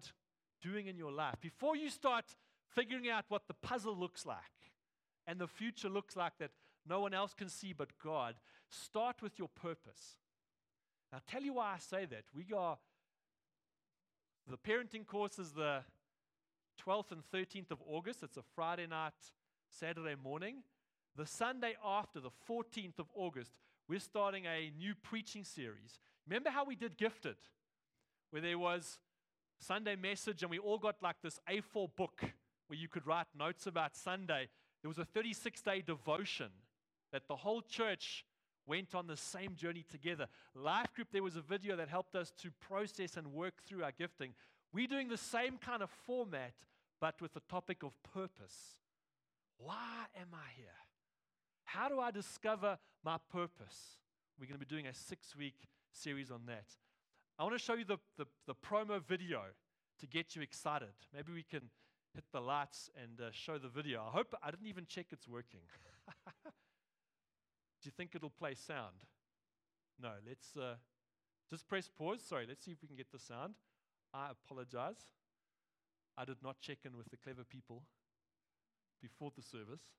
doing 0.61 0.87
in 0.87 0.97
your 0.97 1.11
life? 1.11 1.35
Before 1.41 1.75
you 1.75 1.89
start 1.89 2.25
figuring 2.75 3.09
out 3.09 3.25
what 3.29 3.47
the 3.47 3.53
puzzle 3.53 3.95
looks 3.97 4.25
like 4.25 4.37
and 5.27 5.39
the 5.39 5.47
future 5.47 5.89
looks 5.89 6.15
like 6.15 6.33
that 6.39 6.51
no 6.87 7.01
one 7.01 7.13
else 7.13 7.33
can 7.33 7.49
see 7.49 7.73
but 7.73 7.89
God, 8.03 8.35
start 8.69 9.21
with 9.21 9.37
your 9.37 9.49
purpose. 9.49 10.17
I'll 11.13 11.21
tell 11.27 11.41
you 11.41 11.53
why 11.53 11.73
I 11.75 11.79
say 11.79 12.05
that. 12.05 12.23
We 12.33 12.47
are, 12.55 12.77
the 14.47 14.57
parenting 14.57 15.05
course 15.05 15.39
is 15.39 15.51
the 15.51 15.81
12th 16.85 17.11
and 17.11 17.23
13th 17.33 17.71
of 17.71 17.79
August. 17.87 18.23
It's 18.23 18.37
a 18.37 18.43
Friday 18.55 18.87
night, 18.87 19.13
Saturday 19.69 20.15
morning. 20.21 20.63
The 21.15 21.25
Sunday 21.25 21.75
after, 21.83 22.19
the 22.19 22.29
14th 22.49 22.99
of 22.99 23.07
August, 23.15 23.59
we're 23.87 23.99
starting 23.99 24.45
a 24.45 24.71
new 24.77 24.93
preaching 24.95 25.43
series. 25.43 25.99
Remember 26.27 26.49
how 26.49 26.63
we 26.63 26.75
did 26.75 26.97
Gifted, 26.97 27.37
where 28.29 28.41
there 28.41 28.57
was 28.57 28.99
Sunday 29.59 29.95
message 29.95 30.41
and 30.41 30.49
we 30.49 30.59
all 30.59 30.77
got 30.77 30.95
like 31.01 31.17
this 31.21 31.39
A4 31.49 31.89
book 31.95 32.23
where 32.69 32.77
you 32.77 32.87
could 32.87 33.05
write 33.07 33.27
notes 33.37 33.65
about 33.65 33.95
Sunday. 33.95 34.47
There 34.81 34.89
was 34.89 34.99
a 34.99 35.05
36 35.05 35.61
day 35.61 35.81
devotion 35.81 36.49
that 37.11 37.27
the 37.27 37.35
whole 37.35 37.61
church 37.61 38.23
went 38.67 38.93
on 38.93 39.07
the 39.07 39.17
same 39.17 39.55
journey 39.55 39.83
together. 39.89 40.27
Life 40.53 40.93
Group, 40.93 41.07
there 41.11 41.23
was 41.23 41.35
a 41.35 41.41
video 41.41 41.75
that 41.75 41.89
helped 41.89 42.15
us 42.15 42.31
to 42.43 42.51
process 42.61 43.17
and 43.17 43.33
work 43.33 43.63
through 43.65 43.83
our 43.83 43.91
gifting. 43.91 44.33
We're 44.71 44.87
doing 44.87 45.07
the 45.09 45.17
same 45.17 45.57
kind 45.57 45.81
of 45.81 45.89
format, 46.05 46.53
but 47.01 47.19
with 47.19 47.33
the 47.33 47.41
topic 47.49 47.81
of 47.81 47.91
purpose. 48.13 48.75
Why 49.57 50.05
am 50.15 50.27
I 50.33 50.53
here? 50.55 50.67
How 51.65 51.89
do 51.89 51.99
I 51.99 52.11
discover 52.11 52.77
my 53.03 53.17
purpose? 53.31 53.97
We're 54.39 54.45
going 54.45 54.59
to 54.59 54.65
be 54.65 54.69
doing 54.69 54.87
a 54.87 54.93
six 54.93 55.35
week 55.35 55.55
series 55.91 56.29
on 56.29 56.41
that. 56.45 56.65
I 57.39 57.43
want 57.43 57.55
to 57.55 57.63
show 57.63 57.73
you 57.73 57.85
the, 57.85 57.97
the, 58.17 58.25
the 58.45 58.53
promo 58.53 59.01
video 59.03 59.41
to 59.99 60.07
get 60.07 60.35
you 60.35 60.43
excited. 60.43 60.93
Maybe 61.13 61.33
we 61.33 61.43
can 61.43 61.69
hit 62.13 62.23
the 62.31 62.41
lights 62.41 62.89
and 63.01 63.19
uh, 63.21 63.31
show 63.31 63.57
the 63.57 63.67
video. 63.67 64.01
I 64.05 64.11
hope 64.11 64.33
I 64.43 64.51
didn't 64.51 64.67
even 64.67 64.85
check 64.85 65.07
it's 65.11 65.27
working. 65.27 65.61
Do 66.43 67.85
you 67.85 67.91
think 67.91 68.15
it'll 68.15 68.29
play 68.29 68.55
sound? 68.55 68.95
No, 70.01 70.11
let's 70.27 70.55
uh, 70.57 70.75
just 71.49 71.67
press 71.67 71.89
pause. 71.89 72.21
Sorry, 72.21 72.45
let's 72.47 72.63
see 72.65 72.71
if 72.71 72.81
we 72.81 72.87
can 72.87 72.97
get 72.97 73.11
the 73.11 73.19
sound. 73.19 73.55
I 74.13 74.29
apologize. 74.31 75.11
I 76.17 76.25
did 76.25 76.37
not 76.43 76.59
check 76.59 76.79
in 76.85 76.97
with 76.97 77.09
the 77.09 77.17
clever 77.17 77.43
people 77.43 77.83
before 79.01 79.31
the 79.35 79.41
service. 79.41 79.93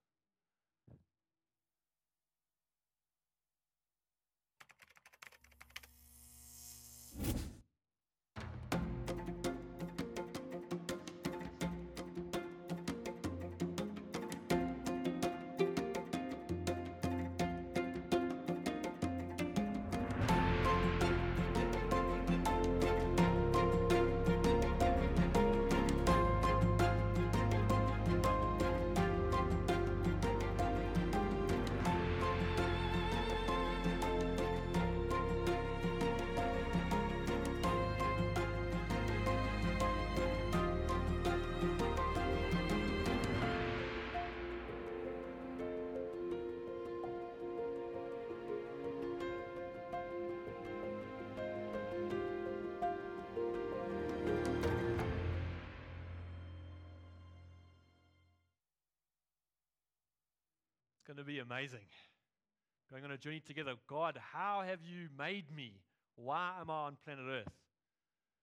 Going 63.00 63.12
on 63.12 63.18
journey 63.18 63.40
together. 63.40 63.72
God, 63.86 64.20
how 64.34 64.60
have 64.60 64.80
you 64.84 65.08
made 65.18 65.50
me? 65.56 65.72
Why 66.16 66.52
am 66.60 66.68
I 66.68 66.82
on 66.82 66.98
planet 67.02 67.24
Earth? 67.30 67.54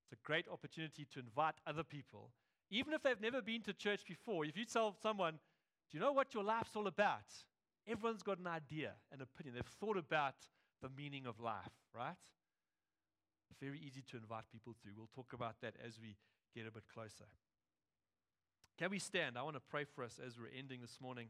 It's 0.01 0.13
a 0.13 0.25
great 0.25 0.47
opportunity 0.51 1.05
to 1.13 1.19
invite 1.19 1.53
other 1.67 1.83
people, 1.83 2.31
even 2.71 2.93
if 2.93 3.03
they've 3.03 3.21
never 3.21 3.39
been 3.39 3.61
to 3.63 3.73
church 3.73 4.01
before. 4.07 4.45
If 4.45 4.57
you 4.57 4.65
tell 4.65 4.95
someone, 4.99 5.37
Do 5.89 5.97
you 5.97 6.03
know 6.03 6.11
what 6.11 6.33
your 6.33 6.43
life's 6.43 6.75
all 6.75 6.87
about? 6.87 7.31
Everyone's 7.87 8.23
got 8.23 8.39
an 8.39 8.47
idea, 8.47 8.93
an 9.11 9.21
opinion. 9.21 9.55
They've 9.55 9.73
thought 9.79 9.97
about 9.97 10.35
the 10.81 10.89
meaning 10.89 11.25
of 11.25 11.39
life, 11.39 11.71
right? 11.95 12.17
Very 13.61 13.79
easy 13.79 14.03
to 14.11 14.17
invite 14.17 14.43
people 14.51 14.75
through. 14.81 14.91
We'll 14.95 15.09
talk 15.15 15.33
about 15.33 15.55
that 15.61 15.75
as 15.83 15.97
we 15.99 16.15
get 16.53 16.67
a 16.67 16.71
bit 16.71 16.83
closer. 16.93 17.25
Can 18.77 18.91
we 18.91 18.99
stand? 18.99 19.37
I 19.37 19.41
want 19.41 19.55
to 19.55 19.61
pray 19.61 19.85
for 19.85 20.03
us 20.03 20.19
as 20.23 20.37
we're 20.37 20.55
ending 20.55 20.81
this 20.81 20.99
morning. 21.01 21.29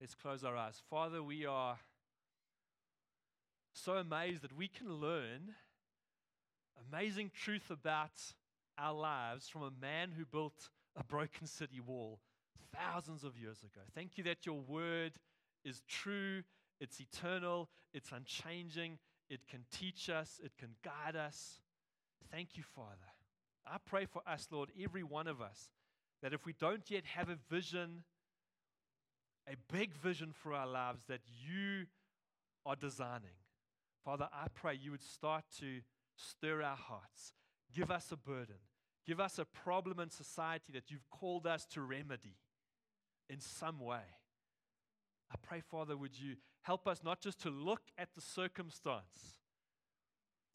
Let's 0.00 0.14
close 0.14 0.44
our 0.44 0.56
eyes. 0.56 0.80
Father, 0.88 1.22
we 1.22 1.44
are 1.44 1.78
so 3.74 3.96
amazed 3.96 4.40
that 4.40 4.56
we 4.56 4.66
can 4.66 4.94
learn 4.94 5.52
amazing 6.90 7.30
truth 7.34 7.70
about 7.70 8.32
our 8.78 8.94
lives 8.94 9.46
from 9.46 9.62
a 9.62 9.70
man 9.78 10.12
who 10.16 10.24
built 10.24 10.70
a 10.96 11.04
broken 11.04 11.46
city 11.46 11.80
wall 11.80 12.18
thousands 12.74 13.24
of 13.24 13.36
years 13.36 13.58
ago. 13.58 13.82
Thank 13.94 14.16
you 14.16 14.24
that 14.24 14.46
your 14.46 14.60
word 14.60 15.12
is 15.66 15.82
true, 15.86 16.44
it's 16.80 16.98
eternal, 16.98 17.68
it's 17.92 18.10
unchanging, 18.10 18.98
it 19.28 19.46
can 19.48 19.66
teach 19.70 20.08
us, 20.08 20.40
it 20.42 20.52
can 20.58 20.70
guide 20.82 21.14
us. 21.14 21.60
Thank 22.32 22.56
you, 22.56 22.62
Father. 22.62 22.96
I 23.66 23.76
pray 23.84 24.06
for 24.06 24.22
us, 24.26 24.48
Lord, 24.50 24.70
every 24.82 25.02
one 25.02 25.26
of 25.26 25.42
us, 25.42 25.68
that 26.22 26.32
if 26.32 26.46
we 26.46 26.54
don't 26.54 26.90
yet 26.90 27.04
have 27.04 27.28
a 27.28 27.36
vision, 27.50 28.04
a 29.50 29.56
big 29.72 29.94
vision 29.94 30.32
for 30.32 30.52
our 30.52 30.66
lives 30.66 31.02
that 31.08 31.20
you 31.26 31.86
are 32.64 32.76
designing. 32.76 33.36
Father, 34.04 34.28
I 34.32 34.46
pray 34.54 34.78
you 34.80 34.92
would 34.92 35.02
start 35.02 35.44
to 35.58 35.80
stir 36.16 36.62
our 36.62 36.76
hearts. 36.76 37.32
Give 37.74 37.90
us 37.90 38.12
a 38.12 38.16
burden. 38.16 38.56
Give 39.06 39.20
us 39.20 39.38
a 39.38 39.44
problem 39.44 39.98
in 39.98 40.10
society 40.10 40.72
that 40.72 40.90
you've 40.90 41.08
called 41.10 41.46
us 41.46 41.66
to 41.72 41.80
remedy 41.80 42.36
in 43.28 43.40
some 43.40 43.80
way. 43.80 44.04
I 45.32 45.36
pray, 45.42 45.60
Father, 45.60 45.96
would 45.96 46.18
you 46.18 46.36
help 46.62 46.86
us 46.86 47.00
not 47.02 47.20
just 47.20 47.40
to 47.40 47.50
look 47.50 47.82
at 47.98 48.14
the 48.14 48.20
circumstance, 48.20 49.40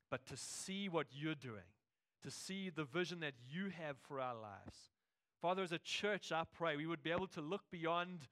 but 0.09 0.25
to 0.27 0.37
see 0.37 0.87
what 0.87 1.07
you're 1.11 1.35
doing, 1.35 1.67
to 2.23 2.31
see 2.31 2.69
the 2.69 2.83
vision 2.83 3.19
that 3.21 3.33
you 3.49 3.71
have 3.77 3.97
for 4.07 4.19
our 4.19 4.35
lives. 4.35 4.91
Father, 5.41 5.63
as 5.63 5.71
a 5.71 5.79
church, 5.79 6.31
I 6.31 6.43
pray 6.57 6.75
we 6.75 6.85
would 6.85 7.03
be 7.03 7.11
able 7.11 7.27
to 7.27 7.41
look 7.41 7.63
beyond 7.71 8.27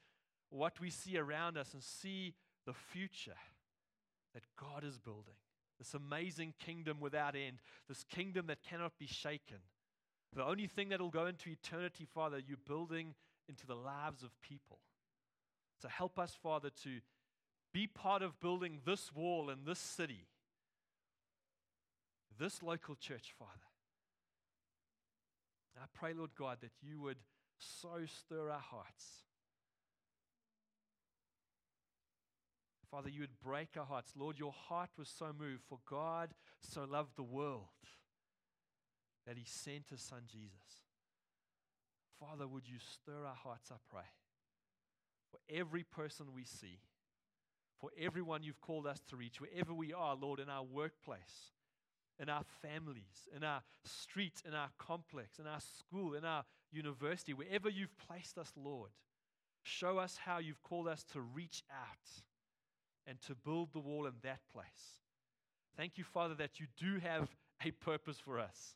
what 0.54 0.80
we 0.80 0.90
see 0.90 1.18
around 1.18 1.58
us 1.58 1.74
and 1.74 1.82
see 1.82 2.36
the 2.66 2.74
future 2.74 3.38
that 4.34 4.44
God 4.60 4.84
is 4.84 5.00
building. 5.00 5.34
This 5.80 5.94
amazing 5.96 6.54
kingdom 6.64 7.00
without 7.00 7.36
end, 7.36 7.58
this 7.88 8.04
kingdom 8.04 8.48
that 8.48 8.62
cannot 8.62 8.94
be 9.00 9.08
shaken. 9.08 9.58
The 10.36 10.46
only 10.46 10.68
thing 10.68 10.90
that 10.90 11.02
will 11.02 11.10
go 11.10 11.26
into 11.26 11.50
eternity, 11.50 12.06
Father, 12.06 12.40
you're 12.40 12.58
building 12.68 13.16
into 13.50 13.66
the 13.66 13.76
lives 13.76 14.24
of 14.24 14.30
people. 14.42 14.80
So 15.82 15.88
help 15.88 16.20
us, 16.20 16.38
Father, 16.42 16.70
to 16.84 17.00
be 17.74 17.88
part 17.88 18.22
of 18.22 18.40
building 18.40 18.80
this 18.86 19.12
wall 19.14 19.50
in 19.50 19.66
this 19.66 19.80
city, 19.80 20.28
this 22.40 22.62
local 22.62 22.96
church, 22.96 23.34
Father. 23.38 23.52
I 25.82 25.86
pray, 25.94 26.14
Lord 26.14 26.32
God, 26.38 26.60
that 26.62 26.72
you 26.82 27.02
would 27.02 27.18
so 27.58 28.06
stir 28.06 28.52
our 28.52 28.60
hearts 28.60 29.24
Father, 32.94 33.10
you 33.10 33.22
would 33.22 33.40
break 33.44 33.70
our 33.76 33.88
hearts. 33.88 34.14
Lord, 34.16 34.38
your 34.38 34.52
heart 34.52 34.92
was 35.00 35.10
so 35.10 35.32
moved, 35.36 35.64
for 35.68 35.80
God 35.90 36.30
so 36.60 36.86
loved 36.88 37.16
the 37.16 37.24
world 37.24 37.64
that 39.26 39.36
he 39.36 39.46
sent 39.48 39.90
his 39.90 40.00
son 40.00 40.22
Jesus. 40.32 40.84
Father, 42.20 42.48
would 42.48 42.70
you 42.70 42.76
stir 42.78 43.26
our 43.26 43.34
hearts, 43.34 43.72
I 43.72 43.78
pray, 43.90 44.06
for 45.32 45.40
every 45.52 45.82
person 45.82 46.28
we 46.36 46.44
see, 46.44 46.82
for 47.80 47.90
everyone 48.00 48.44
you've 48.44 48.62
called 48.62 48.86
us 48.86 49.02
to 49.10 49.16
reach, 49.16 49.42
wherever 49.42 49.74
we 49.74 49.92
are, 49.92 50.16
Lord, 50.16 50.40
in 50.40 50.48
our 50.48 50.64
workplace, 50.64 51.50
in 52.20 52.30
our 52.30 52.44
families, 52.62 53.28
in 53.36 53.44
our 53.44 53.64
street, 53.84 54.44
in 54.48 54.54
our 54.54 54.70
complex, 54.78 55.40
in 55.40 55.48
our 55.48 55.62
school, 55.80 56.14
in 56.14 56.26
our 56.26 56.44
university, 56.72 57.34
wherever 57.34 57.70
you've 57.70 57.98
placed 57.98 58.38
us, 58.38 58.52
Lord. 58.56 58.92
Show 59.64 59.98
us 59.98 60.20
how 60.24 60.38
you've 60.38 60.62
called 60.62 60.88
us 60.88 61.04
to 61.14 61.22
reach 61.22 61.64
out 61.72 62.24
and 63.08 63.20
to 63.22 63.36
build 63.36 63.74
the 63.74 63.80
wall 63.80 64.06
in 64.06 64.14
that 64.24 64.40
place. 64.52 65.00
Thank 65.76 65.98
you, 65.98 66.04
Father, 66.04 66.36
that 66.36 66.60
you 66.60 66.68
do 66.78 67.00
have 67.00 67.30
a 67.66 67.72
purpose 67.72 68.20
for 68.20 68.40
us. 68.40 68.76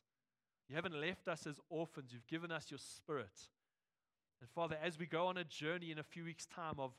You 0.68 0.76
haven't 0.76 1.00
left 1.00 1.28
us 1.28 1.46
as 1.46 1.60
orphans, 1.70 2.12
you've 2.12 2.26
given 2.26 2.52
us 2.52 2.70
your 2.70 2.78
spirit. 2.78 3.48
And 4.40 4.50
Father, 4.50 4.76
as 4.82 4.98
we 4.98 5.06
go 5.06 5.26
on 5.26 5.36
a 5.36 5.44
journey 5.44 5.90
in 5.90 5.98
a 5.98 6.02
few 6.02 6.24
weeks' 6.24 6.46
time 6.46 6.74
of 6.78 6.92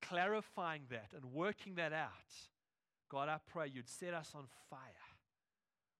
clarifying 0.00 0.82
that 0.90 1.12
and 1.14 1.32
working 1.32 1.74
that 1.74 1.92
out, 1.92 2.10
God, 3.10 3.28
I 3.28 3.38
pray 3.52 3.70
you'd 3.72 3.88
set 3.88 4.14
us 4.14 4.32
on 4.34 4.44
fire 4.68 4.80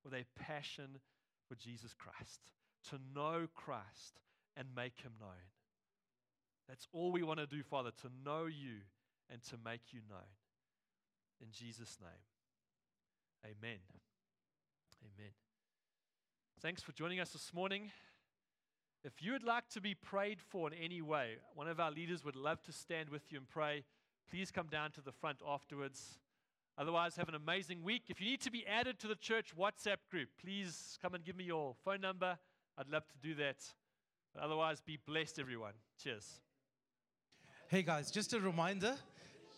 with 0.04 0.14
a 0.14 0.24
passion 0.38 1.00
for 1.48 1.56
Jesus 1.56 1.92
Christ, 1.92 2.40
to 2.90 2.98
know 3.14 3.48
Christ 3.54 4.20
and 4.56 4.68
make 4.74 5.00
him 5.00 5.12
known. 5.20 5.50
That's 6.68 6.86
all 6.92 7.10
we 7.10 7.24
want 7.24 7.40
to 7.40 7.46
do, 7.46 7.62
Father, 7.62 7.90
to 8.02 8.08
know 8.24 8.46
you 8.46 8.76
and 9.28 9.42
to 9.44 9.56
make 9.64 9.92
you 9.92 10.00
known. 10.08 10.20
In 11.40 11.48
Jesus' 11.52 11.96
name, 12.00 12.10
amen. 13.44 13.78
Amen. 15.02 15.30
Thanks 16.60 16.82
for 16.82 16.92
joining 16.92 17.20
us 17.20 17.30
this 17.30 17.54
morning. 17.54 17.90
If 19.02 19.22
you 19.22 19.32
would 19.32 19.44
like 19.44 19.66
to 19.70 19.80
be 19.80 19.94
prayed 19.94 20.40
for 20.42 20.70
in 20.70 20.74
any 20.74 21.00
way, 21.00 21.36
one 21.54 21.68
of 21.68 21.80
our 21.80 21.90
leaders 21.90 22.22
would 22.24 22.36
love 22.36 22.62
to 22.64 22.72
stand 22.72 23.08
with 23.08 23.32
you 23.32 23.38
and 23.38 23.48
pray. 23.48 23.84
Please 24.30 24.50
come 24.50 24.66
down 24.66 24.90
to 24.92 25.00
the 25.00 25.12
front 25.12 25.38
afterwards. 25.46 26.18
Otherwise, 26.76 27.16
have 27.16 27.28
an 27.28 27.34
amazing 27.34 27.82
week. 27.82 28.04
If 28.08 28.20
you 28.20 28.26
need 28.26 28.42
to 28.42 28.50
be 28.50 28.66
added 28.66 28.98
to 29.00 29.08
the 29.08 29.14
church 29.14 29.56
WhatsApp 29.56 29.96
group, 30.10 30.28
please 30.38 30.98
come 31.00 31.14
and 31.14 31.24
give 31.24 31.36
me 31.36 31.44
your 31.44 31.74
phone 31.82 32.02
number. 32.02 32.38
I'd 32.76 32.88
love 32.90 33.06
to 33.08 33.18
do 33.22 33.34
that. 33.36 33.64
But 34.34 34.42
otherwise, 34.42 34.82
be 34.82 34.98
blessed, 35.06 35.38
everyone. 35.38 35.72
Cheers. 36.02 36.40
Hey 37.68 37.82
guys, 37.82 38.10
just 38.10 38.32
a 38.34 38.40
reminder 38.40 38.96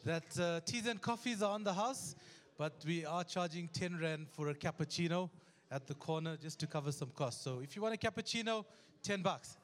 that 0.04 0.38
uh, 0.38 0.60
teas 0.64 0.86
and 0.86 1.00
coffees 1.00 1.42
are 1.42 1.52
on 1.52 1.64
the 1.64 1.72
house, 1.72 2.16
but 2.58 2.72
we 2.86 3.04
are 3.04 3.24
charging 3.24 3.68
10 3.68 3.98
Rand 4.00 4.26
for 4.30 4.48
a 4.48 4.54
cappuccino 4.54 5.30
at 5.70 5.86
the 5.86 5.94
corner 5.94 6.36
just 6.36 6.58
to 6.60 6.66
cover 6.66 6.92
some 6.92 7.10
costs. 7.14 7.42
So 7.42 7.60
if 7.62 7.76
you 7.76 7.82
want 7.82 7.94
a 7.94 7.98
cappuccino, 7.98 8.64
10 9.02 9.22
bucks. 9.22 9.56